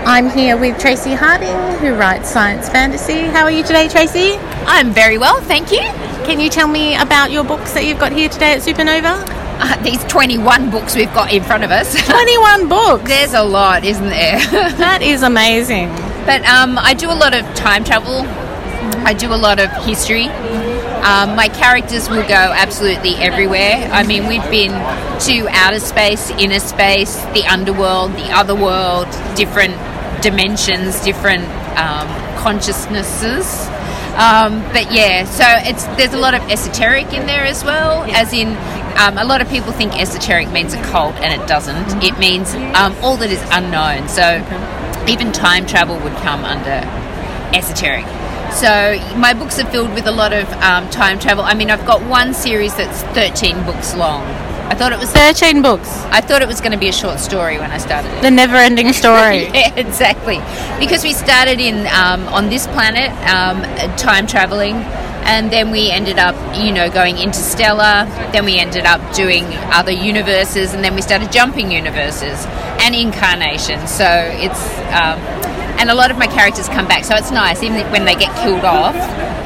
I'm 0.07 0.29
here 0.29 0.59
with 0.59 0.79
Tracy 0.79 1.15
Harding, 1.15 1.79
who 1.79 1.95
writes 1.95 2.29
science 2.29 2.69
fantasy. 2.69 3.23
How 3.23 3.45
are 3.45 3.51
you 3.51 3.63
today, 3.63 3.89
Tracy? 3.89 4.35
I'm 4.67 4.93
very 4.93 5.17
well, 5.17 5.41
thank 5.41 5.73
you. 5.73 5.81
Can 6.27 6.41
you 6.41 6.51
tell 6.51 6.69
me 6.69 6.95
about 6.95 7.31
your 7.31 7.43
books 7.43 7.73
that 7.73 7.87
you've 7.87 7.99
got 7.99 8.13
here 8.13 8.29
today 8.29 8.53
at 8.53 8.61
Supernova? 8.61 9.25
Uh, 9.61 9.83
these 9.83 10.05
21 10.05 10.71
books 10.71 10.95
we've 10.95 11.13
got 11.15 11.33
in 11.33 11.43
front 11.43 11.65
of 11.65 11.71
us. 11.71 11.95
21 12.07 12.69
books? 12.69 13.09
There's 13.09 13.33
a 13.33 13.43
lot, 13.43 13.83
isn't 13.83 14.11
there? 14.11 14.39
that 14.77 15.01
is 15.01 15.23
amazing. 15.23 15.89
But 16.27 16.45
um, 16.45 16.77
I 16.77 16.93
do 16.93 17.11
a 17.11 17.17
lot 17.17 17.35
of 17.35 17.43
time 17.55 17.83
travel, 17.83 18.27
I 19.07 19.15
do 19.15 19.33
a 19.33 19.37
lot 19.41 19.59
of 19.59 19.71
history. 19.87 20.29
Um, 20.29 21.35
my 21.35 21.49
characters 21.49 22.11
will 22.11 22.27
go 22.29 22.35
absolutely 22.35 23.15
everywhere. 23.17 23.89
I 23.91 24.07
mean, 24.07 24.27
we've 24.27 24.51
been 24.51 24.73
to 25.21 25.49
outer 25.51 25.81
space, 25.81 26.31
inner 26.33 26.61
space, 26.61 27.17
the 27.33 27.45
underworld, 27.47 28.13
the 28.13 28.31
other 28.33 28.55
world, 28.55 29.07
different 29.35 29.75
dimensions, 30.25 31.01
different 31.05 31.45
um, 31.79 32.09
consciousnesses. 32.39 33.69
Um, 34.17 34.63
but 34.73 34.91
yeah, 34.93 35.25
so 35.25 35.45
it's 35.69 35.85
there's 35.99 36.15
a 36.15 36.19
lot 36.19 36.35
of 36.35 36.43
esoteric 36.51 37.13
in 37.13 37.27
there 37.27 37.45
as 37.45 37.63
well, 37.63 38.05
as 38.11 38.33
in 38.33 38.57
um, 38.97 39.19
a 39.19 39.25
lot 39.25 39.41
of 39.43 39.49
people 39.49 39.73
think 39.73 40.01
esoteric 40.01 40.51
means 40.51 40.73
a 40.73 40.83
cult, 40.85 41.15
and 41.17 41.41
it 41.41 41.47
doesn't. 41.47 42.03
It 42.03 42.19
means 42.19 42.55
um, 42.75 42.97
all 43.03 43.17
that 43.19 43.31
is 43.31 43.43
unknown. 43.51 44.09
So 44.09 44.41
even 45.09 45.31
time 45.33 45.67
travel 45.67 45.99
would 45.99 46.15
come 46.23 46.45
under 46.45 46.81
esoteric. 47.55 48.07
So 48.55 48.97
my 49.19 49.35
books 49.35 49.59
are 49.59 49.69
filled 49.71 49.93
with 49.95 50.07
a 50.07 50.13
lot 50.13 50.33
of 50.33 50.51
um, 50.63 50.89
time 50.91 51.19
travel. 51.19 51.45
I 51.45 51.55
mean, 51.55 51.71
I've 51.71 51.85
got 51.85 52.01
one 52.09 52.33
series 52.33 52.75
that's 52.77 53.03
13 53.15 53.65
books 53.65 53.95
long. 53.95 54.23
I 54.71 54.75
thought 54.75 54.93
it 54.93 54.99
was 54.99 55.11
13 55.11 55.63
books. 55.63 55.89
I 56.11 56.21
thought 56.21 56.43
it 56.43 56.49
was 56.49 56.61
going 56.61 56.73
to 56.73 56.79
be 56.79 56.89
a 56.89 56.93
short 56.93 57.21
story 57.21 57.59
when 57.59 57.71
I 57.71 57.79
started 57.79 58.13
it. 58.13 58.23
The 58.23 58.31
never-ending 58.31 58.93
story. 59.03 59.45
yeah, 59.55 59.75
exactly. 59.77 60.39
Because 60.79 61.05
we 61.05 61.13
started 61.13 61.61
in 61.61 61.87
um, 61.89 62.27
on 62.29 62.49
this 62.49 62.67
planet, 62.69 63.11
um, 63.29 63.63
time 63.97 64.27
traveling, 64.27 64.77
and 65.27 65.51
then 65.51 65.71
we 65.71 65.91
ended 65.91 66.19
up, 66.19 66.35
you 66.57 66.73
know, 66.73 66.91
going 66.91 67.19
interstellar. 67.19 68.05
Then 68.33 68.45
we 68.45 68.59
ended 68.59 68.85
up 68.85 69.01
doing 69.15 69.45
other 69.73 69.93
universes, 69.93 70.75
and 70.75 70.83
then 70.83 70.95
we 70.95 71.03
started 71.03 71.31
jumping 71.31 71.71
universes 71.71 72.45
and 72.81 72.95
incarnations. 72.95 73.91
So 73.91 74.07
it's 74.35 74.61
um, 74.93 75.21
and 75.79 75.91
a 75.91 75.95
lot 75.95 76.11
of 76.11 76.19
my 76.19 76.27
characters 76.27 76.69
come 76.69 76.87
back, 76.87 77.05
so 77.05 77.15
it's 77.17 77.31
nice. 77.31 77.63
Even 77.63 77.81
when 77.91 78.05
they 78.05 78.15
get 78.15 78.35
killed 78.43 78.65
off, 78.65 78.95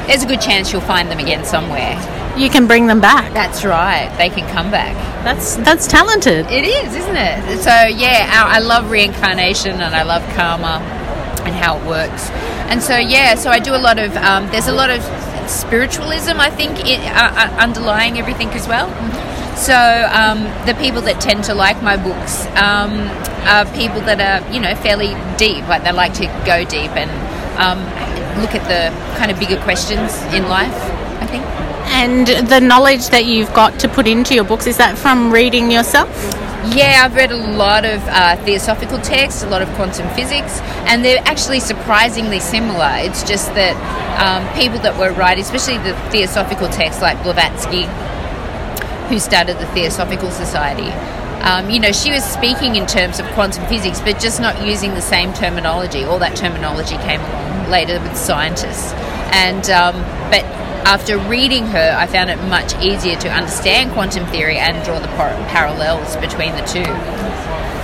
there's 0.07 0.23
a 0.23 0.27
good 0.27 0.41
chance 0.41 0.71
you'll 0.71 0.81
find 0.81 1.09
them 1.11 1.19
again 1.19 1.43
somewhere. 1.43 1.97
You 2.39 2.49
can 2.49 2.67
bring 2.67 2.87
them 2.87 3.01
back. 3.01 3.33
That's 3.33 3.65
right. 3.65 4.09
They 4.17 4.29
can 4.29 4.49
come 4.53 4.71
back. 4.71 4.95
That's 5.25 5.57
that's 5.57 5.87
talented. 5.87 6.45
It 6.45 6.63
is, 6.63 6.95
isn't 6.95 7.17
it? 7.17 7.59
So 7.59 7.69
yeah, 7.69 8.29
I 8.31 8.59
love 8.59 8.89
reincarnation 8.89 9.81
and 9.81 9.93
I 9.93 10.03
love 10.03 10.23
karma 10.35 10.79
and 11.43 11.53
how 11.53 11.77
it 11.77 11.85
works. 11.85 12.29
And 12.71 12.81
so 12.81 12.95
yeah, 12.95 13.35
so 13.35 13.49
I 13.49 13.59
do 13.59 13.75
a 13.75 13.83
lot 13.83 13.99
of. 13.99 14.15
Um, 14.15 14.47
there's 14.51 14.67
a 14.67 14.71
lot 14.73 14.89
of 14.89 15.03
spiritualism, 15.49 16.39
I 16.39 16.49
think, 16.49 16.79
it, 16.87 17.01
uh, 17.01 17.33
uh, 17.35 17.57
underlying 17.59 18.17
everything 18.17 18.49
as 18.49 18.67
well. 18.69 18.87
So 19.57 19.75
um, 19.75 20.43
the 20.65 20.75
people 20.75 21.01
that 21.01 21.19
tend 21.19 21.43
to 21.45 21.53
like 21.53 21.83
my 21.83 21.97
books 21.97 22.45
um, 22.55 23.03
are 23.51 23.65
people 23.75 23.99
that 24.07 24.21
are, 24.21 24.53
you 24.53 24.61
know, 24.61 24.75
fairly 24.75 25.13
deep. 25.37 25.67
Like 25.67 25.83
they 25.83 25.91
like 25.91 26.13
to 26.15 26.27
go 26.45 26.63
deep 26.63 26.95
and 26.95 27.11
um, 27.59 27.79
look 28.41 28.55
at 28.55 28.63
the 28.71 28.95
kind 29.19 29.29
of 29.29 29.37
bigger 29.39 29.61
questions 29.63 30.15
in 30.33 30.47
life. 30.47 30.79
I 31.19 31.27
think. 31.27 31.68
And 31.99 32.27
the 32.47 32.61
knowledge 32.61 33.09
that 33.09 33.25
you've 33.25 33.53
got 33.53 33.77
to 33.81 33.89
put 33.89 34.07
into 34.07 34.33
your 34.33 34.45
books 34.45 34.67
is 34.67 34.77
that 34.77 34.97
from 34.97 35.33
reading 35.33 35.69
yourself? 35.69 36.07
Yeah, 36.73 37.01
I've 37.03 37.13
read 37.13 37.33
a 37.33 37.35
lot 37.35 37.83
of 37.83 38.01
uh, 38.07 38.37
theosophical 38.45 38.99
texts, 38.99 39.43
a 39.43 39.49
lot 39.49 39.61
of 39.61 39.67
quantum 39.75 40.07
physics, 40.15 40.61
and 40.87 41.03
they're 41.03 41.21
actually 41.25 41.59
surprisingly 41.59 42.39
similar. 42.39 42.89
It's 42.99 43.23
just 43.23 43.53
that 43.55 43.75
um, 44.15 44.47
people 44.57 44.79
that 44.79 44.97
were 44.97 45.11
writing, 45.11 45.43
especially 45.43 45.77
the 45.79 45.93
theosophical 46.09 46.69
texts 46.69 47.01
like 47.01 47.21
Blavatsky, 47.21 47.83
who 49.09 49.19
started 49.19 49.57
the 49.57 49.67
Theosophical 49.73 50.31
Society, 50.31 50.87
um, 51.43 51.69
you 51.69 51.81
know, 51.81 51.91
she 51.91 52.11
was 52.11 52.23
speaking 52.23 52.77
in 52.77 52.85
terms 52.85 53.19
of 53.19 53.25
quantum 53.31 53.65
physics, 53.67 53.99
but 53.99 54.21
just 54.21 54.39
not 54.39 54.65
using 54.65 54.93
the 54.93 55.01
same 55.01 55.33
terminology. 55.33 56.05
All 56.05 56.19
that 56.19 56.37
terminology 56.37 56.95
came 56.99 57.19
along 57.19 57.69
later 57.69 57.99
with 57.99 58.15
scientists, 58.15 58.93
and 59.35 59.69
um, 59.69 59.95
but 60.31 60.45
after 60.85 61.17
reading 61.17 61.65
her, 61.67 61.95
I 61.97 62.07
found 62.07 62.29
it 62.29 62.37
much 62.45 62.75
easier 62.83 63.15
to 63.17 63.29
understand 63.29 63.91
quantum 63.91 64.25
theory 64.27 64.57
and 64.57 64.83
draw 64.85 64.99
the 64.99 65.07
par- 65.09 65.35
parallels 65.49 66.15
between 66.17 66.53
the 66.55 66.61
two. 66.61 66.85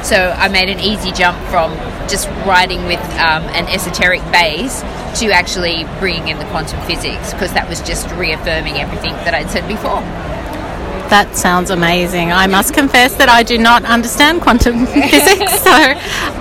So 0.04 0.36
I 0.38 0.50
made 0.50 0.70
an 0.70 0.80
easy 0.80 1.12
jump 1.12 1.38
from 1.50 1.74
just 2.08 2.28
writing 2.46 2.86
with 2.86 3.02
um, 3.18 3.44
an 3.56 3.68
esoteric 3.68 4.22
base 4.32 4.82
to 5.20 5.32
actually 5.32 5.86
bringing 6.00 6.28
in 6.28 6.40
the 6.40 6.46
quantum 6.46 6.80
physics 6.86 7.34
because 7.34 7.54
that 7.54 7.68
was 7.68 7.82
just 7.82 8.10
reaffirming 8.12 8.76
everything 8.76 9.14
that 9.26 9.34
I'd 9.34 9.50
said 9.50 9.68
before. 9.68 10.04
That 11.10 11.36
sounds 11.36 11.70
amazing. 11.70 12.32
I 12.32 12.48
must 12.48 12.74
confess 12.74 13.16
that 13.16 13.30
I 13.30 13.44
do 13.44 13.58
not 13.60 13.86
understand 13.86 14.42
quantum 14.42 14.86
physics, 14.88 15.62
so 15.62 15.94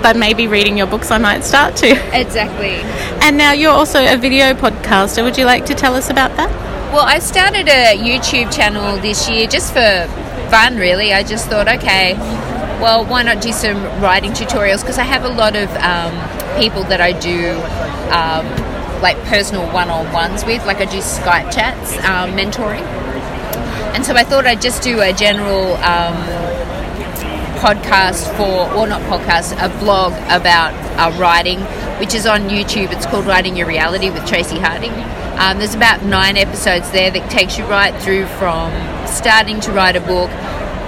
but 0.03 0.16
maybe 0.16 0.46
reading 0.46 0.79
your 0.79 0.87
books 0.87 1.11
I 1.11 1.18
might 1.18 1.44
start 1.44 1.77
to. 1.77 1.90
Exactly. 2.18 2.77
And 3.22 3.37
now 3.37 3.53
you're 3.53 3.72
also 3.72 4.00
a 4.00 4.16
video 4.16 4.55
podcaster. 4.55 5.22
Would 5.22 5.37
you 5.37 5.44
like 5.44 5.66
to 5.66 5.74
tell 5.74 5.94
us 5.94 6.09
about 6.09 6.35
that? 6.37 6.50
Well, 6.92 7.05
I 7.05 7.18
started 7.18 7.68
a 7.68 7.96
YouTube 7.98 8.55
channel 8.55 8.96
this 8.98 9.29
year 9.29 9.46
just 9.46 9.72
for 9.72 10.07
fun, 10.50 10.77
really. 10.77 11.12
I 11.12 11.22
just 11.22 11.48
thought, 11.48 11.68
okay, 11.68 12.14
well, 12.81 13.05
why 13.05 13.22
not 13.22 13.42
do 13.42 13.53
some 13.53 13.83
writing 14.00 14.33
tutorials? 14.33 14.81
Because 14.81 14.98
I 14.98 15.05
have 15.05 15.24
a 15.24 15.29
lot 15.29 15.57
of 15.57 15.68
um, 15.77 16.12
people 16.59 16.85
that 16.85 17.00
I 17.00 17.12
do. 17.12 17.53
Um, 18.11 18.74
like 19.03 19.18
personal 19.24 19.70
one-on-ones 19.70 20.46
with 20.46 20.64
like 20.64 20.79
i 20.79 20.87
do 20.87 20.96
skype 20.98 21.53
chats 21.53 21.92
um, 22.07 22.31
mentoring 22.31 23.03
and 23.94 24.04
so 24.04 24.14
I 24.14 24.24
thought 24.24 24.44
I'd 24.44 24.61
just 24.61 24.83
do 24.83 25.00
a 25.00 25.12
general 25.12 25.74
um, 25.76 26.16
podcast 27.64 28.26
for, 28.37 28.74
or 28.76 28.87
not 28.87 29.00
podcast, 29.02 29.52
a 29.64 29.68
blog 29.78 30.12
about 30.24 30.74
uh, 30.98 31.16
writing, 31.18 31.61
which 32.00 32.12
is 32.12 32.26
on 32.26 32.42
YouTube. 32.48 32.92
It's 32.92 33.07
called 33.07 33.24
Writing 33.24 33.57
Your 33.57 33.66
Reality 33.66 34.11
with 34.11 34.26
Tracy 34.26 34.59
Harding. 34.59 34.92
Um, 35.38 35.59
there's 35.59 35.74
about 35.74 36.04
nine 36.04 36.37
episodes 36.37 36.90
there 36.90 37.11
that 37.11 37.30
takes 37.30 37.57
you 37.57 37.64
right 37.66 37.94
through 38.02 38.26
from 38.26 38.70
starting 39.07 39.61
to 39.61 39.72
write 39.72 39.96
a 39.96 40.00
book, 40.00 40.30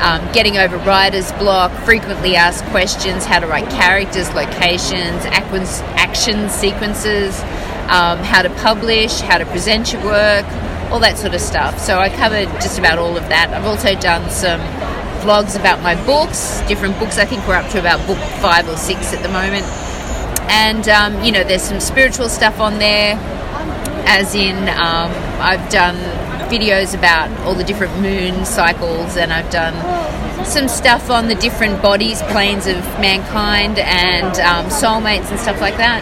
um, 0.02 0.20
getting 0.32 0.58
over 0.58 0.76
writer's 0.78 1.32
block, 1.32 1.72
frequently 1.84 2.36
asked 2.36 2.64
questions, 2.66 3.24
how 3.24 3.38
to 3.38 3.46
write 3.46 3.70
characters, 3.70 4.28
locations, 4.34 5.24
action 5.26 6.50
sequences, 6.50 7.40
um, 7.88 8.18
how 8.18 8.42
to 8.42 8.50
publish, 8.50 9.20
how 9.20 9.38
to 9.38 9.46
present 9.46 9.92
your 9.92 10.04
work, 10.04 10.44
all 10.90 11.00
that 11.00 11.18
sort 11.18 11.34
of 11.34 11.40
stuff. 11.40 11.78
So 11.78 11.98
I 11.98 12.08
covered 12.08 12.48
just 12.60 12.78
about 12.78 12.98
all 12.98 13.16
of 13.16 13.28
that. 13.28 13.50
I've 13.50 13.66
also 13.66 13.94
done 13.98 14.30
some 14.30 14.60
vlogs 15.20 15.58
about 15.58 15.82
my 15.82 15.94
books, 16.06 16.60
different 16.68 16.98
books. 16.98 17.18
I 17.18 17.24
think 17.24 17.46
we're 17.48 17.56
up 17.56 17.70
to 17.72 17.80
about 17.80 18.06
book 18.06 18.18
five 18.40 18.68
or 18.68 18.76
six 18.76 19.12
at 19.12 19.22
the 19.22 19.28
moment. 19.28 19.64
And, 20.48 20.88
um, 20.88 21.24
you 21.24 21.32
know, 21.32 21.42
there's 21.42 21.62
some 21.62 21.80
spiritual 21.80 22.28
stuff 22.28 22.60
on 22.60 22.78
there, 22.78 23.18
as 24.06 24.34
in, 24.34 24.56
um, 24.68 25.10
I've 25.40 25.68
done 25.70 25.96
videos 26.48 26.96
about 26.96 27.28
all 27.40 27.54
the 27.54 27.64
different 27.64 28.00
moon 28.00 28.44
cycles, 28.44 29.16
and 29.16 29.32
I've 29.32 29.50
done 29.50 29.74
some 30.44 30.68
stuff 30.68 31.10
on 31.10 31.26
the 31.26 31.34
different 31.34 31.82
bodies, 31.82 32.22
planes 32.22 32.68
of 32.68 32.76
mankind, 33.00 33.80
and 33.80 34.38
um, 34.38 34.66
soulmates 34.66 35.28
and 35.30 35.40
stuff 35.40 35.60
like 35.60 35.76
that. 35.78 36.00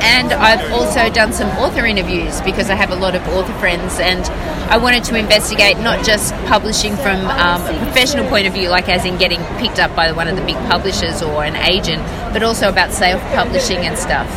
And 0.00 0.32
I've 0.32 0.72
also 0.72 1.10
done 1.10 1.32
some 1.32 1.48
author 1.58 1.84
interviews 1.86 2.40
because 2.42 2.70
I 2.70 2.74
have 2.74 2.90
a 2.90 2.96
lot 2.96 3.14
of 3.14 3.26
author 3.28 3.52
friends, 3.54 3.98
and 3.98 4.24
I 4.70 4.76
wanted 4.76 5.04
to 5.04 5.16
investigate 5.16 5.78
not 5.78 6.04
just 6.04 6.34
publishing 6.46 6.96
from 6.96 7.26
um, 7.26 7.62
a 7.62 7.78
professional 7.84 8.28
point 8.28 8.46
of 8.46 8.54
view, 8.54 8.68
like 8.68 8.88
as 8.88 9.04
in 9.04 9.16
getting 9.18 9.42
picked 9.58 9.78
up 9.78 9.94
by 9.96 10.12
one 10.12 10.28
of 10.28 10.36
the 10.36 10.42
big 10.42 10.56
publishers 10.68 11.22
or 11.22 11.44
an 11.44 11.56
agent, 11.56 12.02
but 12.32 12.42
also 12.42 12.68
about 12.68 12.92
self 12.92 13.20
publishing 13.34 13.78
and 13.78 13.98
stuff. 13.98 14.28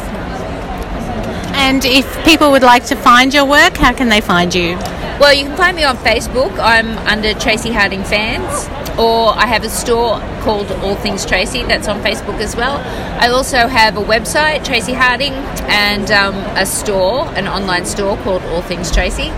And 1.63 1.85
if 1.85 2.05
people 2.25 2.49
would 2.51 2.63
like 2.63 2.85
to 2.87 2.95
find 2.95 3.31
your 3.31 3.45
work, 3.45 3.77
how 3.77 3.93
can 3.93 4.09
they 4.09 4.19
find 4.19 4.53
you? 4.53 4.77
Well, 5.21 5.31
you 5.31 5.45
can 5.45 5.55
find 5.55 5.77
me 5.77 5.83
on 5.83 5.95
Facebook. 5.97 6.51
I'm 6.57 6.97
under 7.07 7.35
Tracy 7.35 7.71
Harding 7.71 8.03
Fans 8.03 8.67
or 8.97 9.29
I 9.37 9.45
have 9.45 9.63
a 9.63 9.69
store 9.69 10.19
called 10.41 10.71
All 10.83 10.95
Things 10.95 11.23
Tracy 11.23 11.61
that's 11.63 11.87
on 11.87 12.01
Facebook 12.01 12.39
as 12.39 12.55
well. 12.55 12.77
I 13.21 13.29
also 13.29 13.67
have 13.67 13.95
a 13.95 14.01
website, 14.01 14.65
Tracy 14.65 14.93
Harding, 14.93 15.33
and 15.69 16.09
um, 16.09 16.35
a 16.57 16.65
store, 16.65 17.27
an 17.35 17.47
online 17.47 17.85
store 17.85 18.17
called 18.17 18.41
All 18.45 18.63
Things 18.63 18.91
Tracy. 18.91 19.29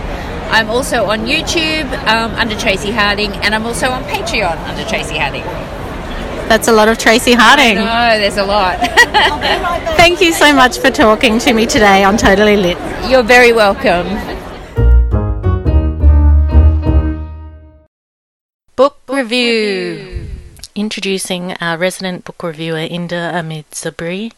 I'm 0.48 0.70
also 0.70 1.04
on 1.04 1.26
YouTube 1.26 1.92
um, 2.08 2.32
under 2.36 2.56
Tracy 2.58 2.90
Harding, 2.90 3.32
and 3.44 3.54
I'm 3.54 3.66
also 3.66 3.90
on 3.90 4.02
Patreon 4.04 4.56
under 4.66 4.84
Tracy 4.88 5.18
Harding. 5.18 5.44
That's 6.48 6.68
a 6.68 6.72
lot 6.72 6.88
of 6.88 6.98
Tracy 6.98 7.32
Harding. 7.32 7.76
No, 7.76 8.18
there's 8.18 8.36
a 8.36 8.44
lot. 8.44 8.78
Thank 9.96 10.20
you 10.20 10.32
so 10.32 10.54
much 10.54 10.78
for 10.78 10.90
talking 10.90 11.38
to 11.40 11.52
me 11.52 11.66
today 11.66 12.04
on 12.04 12.16
Totally 12.16 12.56
Lit. 12.56 12.78
You're 13.10 13.22
very 13.22 13.52
welcome. 13.52 14.06
Book 18.76 18.98
review. 19.08 20.26
Introducing 20.74 21.52
our 21.60 21.78
resident 21.78 22.24
book 22.24 22.42
reviewer, 22.42 22.86
Inda 22.86 23.32
Ahmad 23.34 23.70
Zabri. 23.70 24.32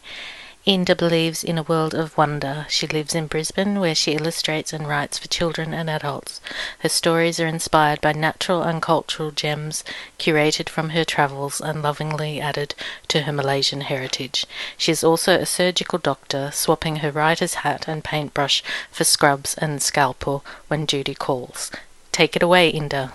Inda 0.67 0.97
believes 0.97 1.45
in 1.45 1.57
a 1.57 1.63
world 1.63 1.95
of 1.95 2.17
wonder. 2.17 2.65
She 2.67 2.87
lives 2.87 3.15
in 3.15 3.27
Brisbane, 3.27 3.79
where 3.79 3.95
she 3.95 4.15
illustrates 4.15 4.73
and 4.73 4.85
writes 4.85 5.17
for 5.17 5.29
children 5.29 5.73
and 5.73 5.89
adults. 5.89 6.41
Her 6.79 6.89
stories 6.89 7.39
are 7.39 7.47
inspired 7.47 8.01
by 8.01 8.11
natural 8.11 8.63
and 8.63 8.81
cultural 8.81 9.31
gems 9.31 9.85
curated 10.19 10.67
from 10.67 10.89
her 10.89 11.05
travels 11.05 11.61
and 11.61 11.81
lovingly 11.81 12.41
added 12.41 12.75
to 13.07 13.21
her 13.21 13.31
Malaysian 13.31 13.79
heritage. 13.79 14.45
She 14.77 14.91
is 14.91 15.05
also 15.05 15.39
a 15.39 15.45
surgical 15.45 15.99
doctor, 15.99 16.51
swapping 16.53 16.97
her 16.97 17.11
writer's 17.11 17.63
hat 17.63 17.87
and 17.87 18.03
paintbrush 18.03 18.61
for 18.91 19.05
scrubs 19.05 19.55
and 19.55 19.81
scalpel 19.81 20.43
when 20.67 20.85
duty 20.85 21.15
calls. 21.15 21.71
Take 22.11 22.35
it 22.35 22.43
away, 22.43 22.73
Inda. 22.73 23.13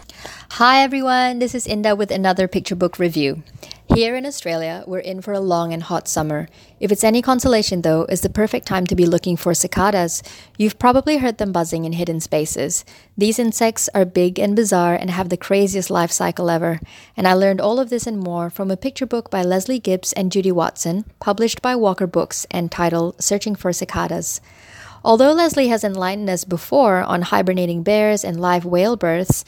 Hi 0.53 0.83
everyone, 0.83 1.38
this 1.38 1.55
is 1.55 1.67
Inda 1.67 1.99
with 1.99 2.11
another 2.11 2.49
picture 2.49 2.77
book 2.77 2.99
review. 2.99 3.43
Here 3.94 4.16
in 4.16 4.24
Australia, 4.24 4.85
we're 4.87 5.00
in 5.00 5.20
for 5.20 5.35
a 5.35 5.40
long 5.40 5.74
and 5.74 5.83
hot 5.83 6.09
summer. 6.09 6.48
If 6.81 6.90
it's 6.90 7.05
any 7.05 7.20
consolation, 7.20 7.83
though, 7.83 8.07
it's 8.09 8.22
the 8.22 8.31
perfect 8.31 8.66
time 8.66 8.87
to 8.87 8.94
be 8.94 9.05
looking 9.05 9.37
for 9.37 9.52
cicadas. 9.52 10.22
You've 10.57 10.78
probably 10.78 11.18
heard 11.18 11.37
them 11.37 11.52
buzzing 11.52 11.85
in 11.85 11.92
hidden 11.92 12.18
spaces. 12.18 12.87
These 13.18 13.38
insects 13.38 13.90
are 13.94 14.07
big 14.07 14.38
and 14.38 14.57
bizarre 14.57 14.94
and 14.94 15.11
have 15.11 15.28
the 15.28 15.37
craziest 15.37 15.90
life 15.90 16.11
cycle 16.11 16.48
ever. 16.48 16.81
And 17.18 17.28
I 17.28 17.35
learned 17.35 17.61
all 17.61 17.78
of 17.78 17.90
this 17.90 18.07
and 18.07 18.18
more 18.18 18.48
from 18.48 18.70
a 18.70 18.78
picture 18.78 19.05
book 19.05 19.31
by 19.31 19.42
Lesley 19.42 19.78
Gibbes 19.78 20.14
and 20.14 20.33
Judy 20.33 20.52
Watson, 20.52 21.05
published 21.20 21.61
by 21.61 21.76
Walker 21.76 22.07
Books 22.07 22.46
and 22.50 22.72
titled 22.72 23.22
Searching 23.22 23.55
for 23.55 23.74
Cicadas. 23.74 24.40
Although 25.05 25.35
Lesley 25.35 25.68
has 25.68 25.85
enlightened 25.85 26.31
us 26.31 26.44
before 26.44 27.02
on 27.02 27.22
hibernating 27.22 27.83
bears 27.83 28.24
and 28.24 28.40
live 28.40 28.64
whale 28.64 28.96
births, 28.96 29.44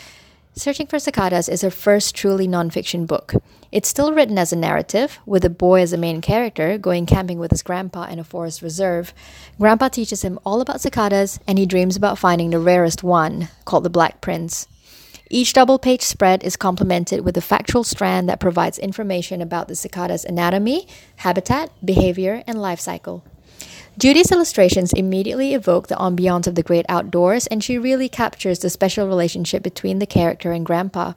Searching 0.56 0.86
for 0.86 1.00
Cicadas 1.00 1.48
is 1.48 1.62
her 1.62 1.70
first 1.70 2.14
truly 2.14 2.46
nonfiction 2.46 3.08
book. 3.08 3.34
It's 3.72 3.88
still 3.88 4.12
written 4.12 4.38
as 4.38 4.52
a 4.52 4.56
narrative, 4.56 5.18
with 5.26 5.44
a 5.44 5.50
boy 5.50 5.80
as 5.80 5.92
a 5.92 5.98
main 5.98 6.20
character 6.20 6.78
going 6.78 7.06
camping 7.06 7.40
with 7.40 7.50
his 7.50 7.64
grandpa 7.64 8.04
in 8.04 8.20
a 8.20 8.24
forest 8.24 8.62
reserve. 8.62 9.12
Grandpa 9.58 9.88
teaches 9.88 10.22
him 10.22 10.38
all 10.46 10.60
about 10.60 10.80
cicadas, 10.80 11.40
and 11.48 11.58
he 11.58 11.66
dreams 11.66 11.96
about 11.96 12.20
finding 12.20 12.50
the 12.50 12.60
rarest 12.60 13.02
one, 13.02 13.48
called 13.64 13.82
the 13.82 13.90
Black 13.90 14.20
Prince. 14.20 14.68
Each 15.28 15.52
double 15.52 15.80
page 15.80 16.02
spread 16.02 16.44
is 16.44 16.54
complemented 16.54 17.24
with 17.24 17.36
a 17.36 17.40
factual 17.40 17.82
strand 17.82 18.28
that 18.28 18.38
provides 18.38 18.78
information 18.78 19.42
about 19.42 19.66
the 19.66 19.74
cicada's 19.74 20.24
anatomy, 20.24 20.86
habitat, 21.16 21.72
behavior, 21.84 22.44
and 22.46 22.62
life 22.62 22.78
cycle. 22.78 23.24
Judy's 23.96 24.32
illustrations 24.32 24.92
immediately 24.92 25.54
evoke 25.54 25.86
the 25.86 25.94
ambiance 25.94 26.48
of 26.48 26.56
the 26.56 26.64
great 26.64 26.84
outdoors, 26.88 27.46
and 27.46 27.62
she 27.62 27.78
really 27.78 28.08
captures 28.08 28.58
the 28.58 28.68
special 28.68 29.06
relationship 29.06 29.62
between 29.62 30.00
the 30.00 30.06
character 30.06 30.50
and 30.50 30.66
Grandpa. 30.66 31.12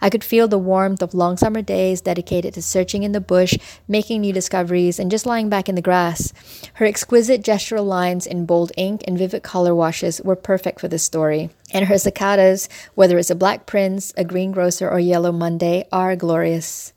I 0.00 0.08
could 0.08 0.24
feel 0.24 0.48
the 0.48 0.58
warmth 0.58 1.02
of 1.02 1.12
long 1.12 1.36
summer 1.36 1.60
days 1.60 2.00
dedicated 2.00 2.54
to 2.54 2.62
searching 2.62 3.02
in 3.02 3.12
the 3.12 3.20
bush, 3.20 3.58
making 3.86 4.22
new 4.22 4.32
discoveries, 4.32 4.98
and 4.98 5.10
just 5.10 5.26
lying 5.26 5.50
back 5.50 5.68
in 5.68 5.74
the 5.74 5.82
grass. 5.82 6.32
Her 6.74 6.86
exquisite 6.86 7.42
gestural 7.42 7.86
lines 7.86 8.26
in 8.26 8.46
bold 8.46 8.72
ink 8.78 9.04
and 9.06 9.18
vivid 9.18 9.42
color 9.42 9.74
washes 9.74 10.22
were 10.24 10.34
perfect 10.34 10.80
for 10.80 10.88
this 10.88 11.04
story. 11.04 11.50
And 11.74 11.84
her 11.84 11.98
cicadas, 11.98 12.66
whether 12.94 13.18
it's 13.18 13.30
a 13.30 13.34
black 13.34 13.66
prince, 13.66 14.14
a 14.16 14.24
green 14.24 14.52
grocer, 14.52 14.88
or 14.88 14.98
yellow 14.98 15.32
Monday, 15.32 15.86
are 15.92 16.16
glorious. 16.16 16.94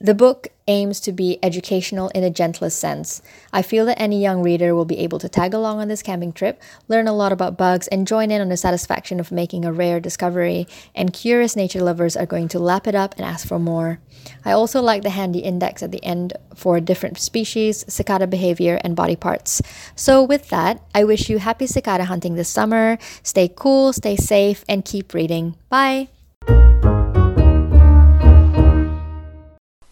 The 0.00 0.14
book 0.14 0.48
aims 0.68 1.00
to 1.00 1.12
be 1.12 1.40
educational 1.42 2.08
in 2.10 2.22
the 2.22 2.30
gentlest 2.30 2.78
sense. 2.78 3.20
I 3.52 3.62
feel 3.62 3.84
that 3.86 4.00
any 4.00 4.22
young 4.22 4.42
reader 4.42 4.72
will 4.72 4.84
be 4.84 4.98
able 4.98 5.18
to 5.18 5.28
tag 5.28 5.54
along 5.54 5.80
on 5.80 5.88
this 5.88 6.02
camping 6.02 6.32
trip, 6.32 6.62
learn 6.86 7.08
a 7.08 7.12
lot 7.12 7.32
about 7.32 7.58
bugs, 7.58 7.88
and 7.88 8.06
join 8.06 8.30
in 8.30 8.40
on 8.40 8.48
the 8.48 8.56
satisfaction 8.56 9.18
of 9.18 9.32
making 9.32 9.64
a 9.64 9.72
rare 9.72 9.98
discovery, 9.98 10.68
and 10.94 11.12
curious 11.12 11.56
nature 11.56 11.82
lovers 11.82 12.16
are 12.16 12.26
going 12.26 12.46
to 12.48 12.60
lap 12.60 12.86
it 12.86 12.94
up 12.94 13.16
and 13.16 13.24
ask 13.24 13.48
for 13.48 13.58
more. 13.58 13.98
I 14.44 14.52
also 14.52 14.80
like 14.80 15.02
the 15.02 15.10
handy 15.10 15.40
index 15.40 15.82
at 15.82 15.90
the 15.90 16.04
end 16.04 16.34
for 16.54 16.78
different 16.78 17.18
species, 17.18 17.84
cicada 17.88 18.28
behavior, 18.28 18.80
and 18.84 18.94
body 18.94 19.16
parts. 19.16 19.60
So, 19.96 20.22
with 20.22 20.48
that, 20.50 20.80
I 20.94 21.02
wish 21.02 21.28
you 21.28 21.38
happy 21.38 21.66
cicada 21.66 22.04
hunting 22.04 22.36
this 22.36 22.48
summer. 22.48 22.98
Stay 23.24 23.50
cool, 23.54 23.92
stay 23.92 24.14
safe, 24.14 24.64
and 24.68 24.84
keep 24.84 25.12
reading. 25.12 25.56
Bye! 25.68 26.08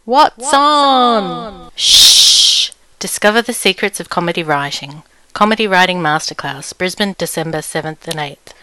What's, 0.06 0.54
on? 0.54 1.24
on? 1.24 1.70
Shh! 1.74 2.70
Discover 3.00 3.42
the 3.42 3.52
secrets 3.52 3.98
of 3.98 4.08
comedy 4.08 4.44
writing. 4.44 5.02
Comedy 5.32 5.66
Writing 5.66 5.98
Masterclass, 5.98 6.78
Brisbane, 6.78 7.16
December 7.18 7.58
7th 7.58 8.06
and 8.06 8.20
8th. 8.20 8.54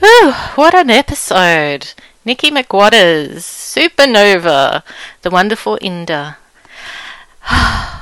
Whew, 0.00 0.32
what 0.54 0.74
an 0.74 0.88
episode! 0.88 1.92
Nikki 2.28 2.50
McWatters, 2.50 3.40
Supernova, 3.40 4.82
the 5.22 5.30
wonderful 5.30 5.78
Inda. 5.80 6.36
I 7.50 8.00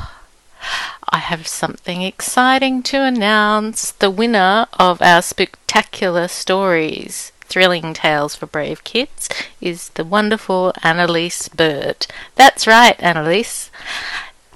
have 1.12 1.46
something 1.46 2.02
exciting 2.02 2.82
to 2.90 3.04
announce. 3.04 3.92
The 3.92 4.10
winner 4.10 4.66
of 4.80 5.00
our 5.00 5.22
spectacular 5.22 6.26
stories, 6.26 7.30
Thrilling 7.42 7.94
Tales 7.94 8.34
for 8.34 8.46
Brave 8.46 8.82
Kids, 8.82 9.28
is 9.60 9.90
the 9.90 10.04
wonderful 10.04 10.72
Annalise 10.82 11.48
Bird. 11.48 12.08
That's 12.34 12.66
right, 12.66 12.96
Annalise. 12.98 13.70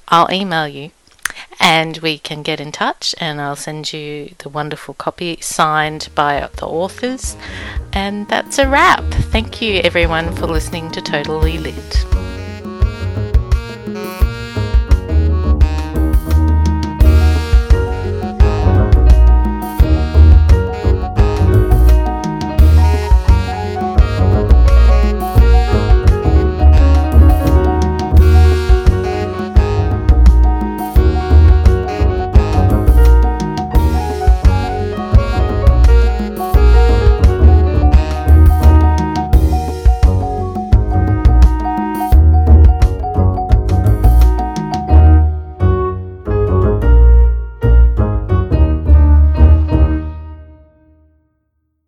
I'll 0.09 0.33
email 0.33 0.67
you 0.67 0.91
and 1.59 1.99
we 1.99 2.19
can 2.19 2.43
get 2.43 2.61
in 2.61 2.73
touch 2.73 3.15
and 3.19 3.41
I'll 3.41 3.57
send 3.57 3.93
you 3.93 4.35
the 4.39 4.49
wonderful 4.49 4.95
copy 4.95 5.39
signed 5.41 6.09
by 6.15 6.49
the 6.57 6.67
authors. 6.67 7.37
And 7.93 8.29
that's 8.29 8.59
a 8.59 8.69
wrap. 8.69 9.05
Thank 9.33 9.61
you 9.61 9.81
everyone 9.85 10.35
for 10.37 10.47
listening 10.47 10.91
to 10.93 11.01
Totally 11.01 11.59
Lit. 11.59 12.20